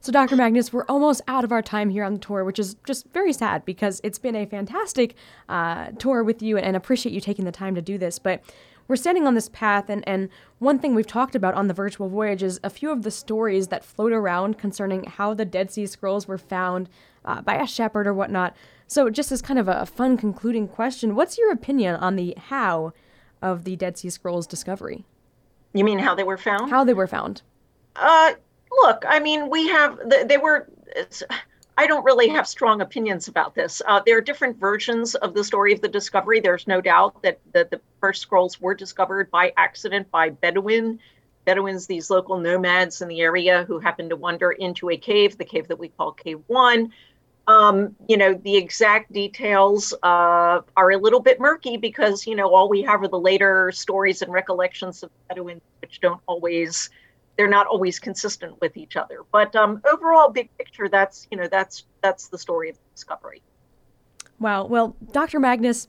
So, 0.00 0.10
Dr. 0.10 0.34
Magness, 0.34 0.72
we're 0.72 0.84
almost 0.88 1.22
out 1.28 1.44
of 1.44 1.52
our 1.52 1.62
time 1.62 1.90
here 1.90 2.02
on 2.02 2.14
the 2.14 2.18
tour, 2.18 2.44
which 2.44 2.58
is 2.58 2.74
just 2.84 3.06
very 3.12 3.32
sad 3.32 3.64
because 3.64 4.00
it's 4.02 4.18
been 4.18 4.34
a 4.34 4.46
fantastic 4.46 5.14
uh, 5.48 5.92
tour 5.92 6.24
with 6.24 6.42
you 6.42 6.58
and 6.58 6.74
appreciate 6.74 7.12
you 7.12 7.20
taking 7.20 7.44
the 7.44 7.52
time 7.52 7.76
to 7.76 7.82
do 7.82 7.98
this. 7.98 8.18
But 8.18 8.42
we're 8.88 8.96
standing 8.96 9.28
on 9.28 9.34
this 9.34 9.48
path, 9.48 9.88
and, 9.88 10.06
and 10.08 10.28
one 10.58 10.80
thing 10.80 10.96
we've 10.96 11.06
talked 11.06 11.36
about 11.36 11.54
on 11.54 11.68
the 11.68 11.74
virtual 11.74 12.08
voyage 12.08 12.42
is 12.42 12.58
a 12.64 12.70
few 12.70 12.90
of 12.90 13.02
the 13.02 13.12
stories 13.12 13.68
that 13.68 13.84
float 13.84 14.12
around 14.12 14.58
concerning 14.58 15.04
how 15.04 15.34
the 15.34 15.44
Dead 15.44 15.70
Sea 15.70 15.86
Scrolls 15.86 16.26
were 16.26 16.36
found 16.36 16.88
uh, 17.24 17.40
by 17.40 17.54
a 17.54 17.66
shepherd 17.66 18.08
or 18.08 18.12
whatnot. 18.12 18.56
So, 18.92 19.08
just 19.08 19.32
as 19.32 19.40
kind 19.40 19.58
of 19.58 19.68
a 19.68 19.86
fun 19.86 20.18
concluding 20.18 20.68
question, 20.68 21.14
what's 21.14 21.38
your 21.38 21.50
opinion 21.50 21.96
on 21.96 22.16
the 22.16 22.34
how 22.36 22.92
of 23.40 23.64
the 23.64 23.74
Dead 23.74 23.96
Sea 23.96 24.10
Scrolls 24.10 24.46
discovery? 24.46 25.06
You 25.72 25.82
mean 25.82 25.98
how 25.98 26.14
they 26.14 26.24
were 26.24 26.36
found? 26.36 26.70
How 26.70 26.84
they 26.84 26.92
were 26.92 27.06
found. 27.06 27.40
Uh, 27.96 28.32
look, 28.82 29.06
I 29.08 29.18
mean, 29.18 29.48
we 29.48 29.68
have, 29.68 29.98
they 30.26 30.36
were, 30.36 30.68
I 31.78 31.86
don't 31.86 32.04
really 32.04 32.28
have 32.28 32.46
strong 32.46 32.82
opinions 32.82 33.28
about 33.28 33.54
this. 33.54 33.80
Uh, 33.86 34.02
there 34.04 34.18
are 34.18 34.20
different 34.20 34.58
versions 34.58 35.14
of 35.14 35.32
the 35.32 35.42
story 35.42 35.72
of 35.72 35.80
the 35.80 35.88
discovery. 35.88 36.40
There's 36.40 36.66
no 36.66 36.82
doubt 36.82 37.22
that, 37.22 37.40
that 37.54 37.70
the 37.70 37.80
first 37.98 38.20
scrolls 38.20 38.60
were 38.60 38.74
discovered 38.74 39.30
by 39.30 39.54
accident 39.56 40.10
by 40.10 40.28
Bedouin. 40.28 40.98
Bedouins, 41.46 41.86
these 41.86 42.10
local 42.10 42.36
nomads 42.36 43.00
in 43.00 43.08
the 43.08 43.22
area 43.22 43.64
who 43.64 43.78
happened 43.78 44.10
to 44.10 44.16
wander 44.16 44.52
into 44.52 44.90
a 44.90 44.98
cave, 44.98 45.38
the 45.38 45.46
cave 45.46 45.68
that 45.68 45.78
we 45.78 45.88
call 45.88 46.12
Cave 46.12 46.42
One. 46.46 46.92
Um, 47.48 47.96
you 48.08 48.16
know, 48.16 48.34
the 48.34 48.56
exact 48.56 49.12
details 49.12 49.92
uh, 50.02 50.60
are 50.76 50.90
a 50.90 50.96
little 50.96 51.20
bit 51.20 51.40
murky 51.40 51.76
because, 51.76 52.26
you 52.26 52.36
know, 52.36 52.54
all 52.54 52.68
we 52.68 52.82
have 52.82 53.02
are 53.02 53.08
the 53.08 53.18
later 53.18 53.72
stories 53.72 54.22
and 54.22 54.32
recollections 54.32 55.02
of 55.02 55.10
Bedouins, 55.28 55.60
which 55.80 56.00
don't 56.00 56.20
always 56.26 56.88
they're 57.36 57.48
not 57.48 57.66
always 57.66 57.98
consistent 57.98 58.60
with 58.60 58.76
each 58.76 58.96
other. 58.96 59.20
But 59.32 59.56
um, 59.56 59.80
overall, 59.90 60.30
big 60.30 60.50
picture, 60.58 60.88
that's 60.88 61.26
you 61.30 61.36
know 61.36 61.48
that's 61.48 61.84
that's 62.02 62.28
the 62.28 62.38
story 62.38 62.70
of 62.70 62.76
the 62.76 62.82
discovery. 62.94 63.42
Wow. 64.38 64.64
Well, 64.66 64.96
Dr. 65.12 65.38
Magness, 65.38 65.88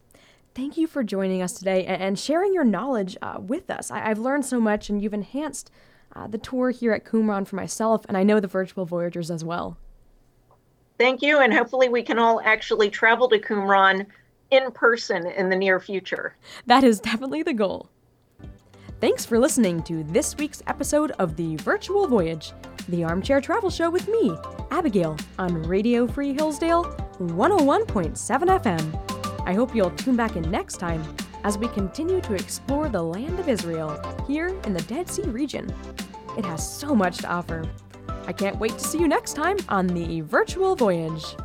thank 0.53 0.77
you 0.77 0.87
for 0.87 1.03
joining 1.03 1.41
us 1.41 1.53
today 1.53 1.85
and 1.85 2.17
sharing 2.17 2.53
your 2.53 2.63
knowledge 2.63 3.17
uh, 3.21 3.37
with 3.39 3.69
us. 3.69 3.89
I- 3.91 3.99
have 3.99 4.19
learned 4.19 4.45
so 4.45 4.59
much, 4.59 4.89
and 4.89 5.01
you've 5.01 5.13
enhanced 5.13 5.71
uh, 6.15 6.27
the 6.27 6.37
tour 6.37 6.69
here 6.69 6.91
at 6.93 7.03
Qumran 7.03 7.47
for 7.47 7.55
myself, 7.55 8.05
and 8.07 8.15
I 8.15 8.23
know 8.23 8.39
the 8.39 8.47
virtual 8.47 8.85
voyagers 8.85 9.31
as 9.31 9.43
well. 9.43 9.77
Thank 11.03 11.21
you, 11.21 11.39
and 11.39 11.53
hopefully 11.53 11.89
we 11.89 12.01
can 12.01 12.17
all 12.17 12.39
actually 12.39 12.89
travel 12.89 13.27
to 13.27 13.37
Qumran 13.37 14.05
in 14.51 14.71
person 14.71 15.27
in 15.27 15.49
the 15.49 15.55
near 15.57 15.81
future. 15.81 16.37
That 16.65 16.85
is 16.85 17.01
definitely 17.01 17.43
the 17.43 17.53
goal. 17.53 17.89
Thanks 19.01 19.25
for 19.25 19.37
listening 19.37 19.83
to 19.83 20.05
this 20.05 20.37
week's 20.37 20.63
episode 20.65 21.11
of 21.19 21.35
The 21.35 21.57
Virtual 21.57 22.07
Voyage, 22.07 22.53
the 22.87 23.03
armchair 23.03 23.41
travel 23.41 23.69
show 23.69 23.89
with 23.89 24.07
me, 24.07 24.33
Abigail, 24.71 25.17
on 25.37 25.63
Radio 25.63 26.07
Free 26.07 26.33
Hillsdale 26.33 26.85
101.7 27.19 28.61
FM. 28.61 29.45
I 29.45 29.53
hope 29.53 29.75
you'll 29.75 29.91
tune 29.91 30.15
back 30.15 30.37
in 30.37 30.49
next 30.49 30.77
time 30.77 31.03
as 31.43 31.57
we 31.57 31.67
continue 31.67 32.21
to 32.21 32.33
explore 32.33 32.87
the 32.87 33.03
land 33.03 33.41
of 33.41 33.49
Israel 33.49 34.01
here 34.25 34.57
in 34.63 34.73
the 34.73 34.81
Dead 34.83 35.09
Sea 35.09 35.23
region. 35.23 35.69
It 36.37 36.45
has 36.45 36.65
so 36.65 36.95
much 36.95 37.17
to 37.17 37.29
offer. 37.29 37.69
I 38.25 38.33
can't 38.33 38.57
wait 38.59 38.73
to 38.73 38.79
see 38.79 38.99
you 38.99 39.07
next 39.07 39.33
time 39.33 39.57
on 39.69 39.88
The 39.88 40.21
Virtual 40.21 40.75
Voyage. 40.75 41.36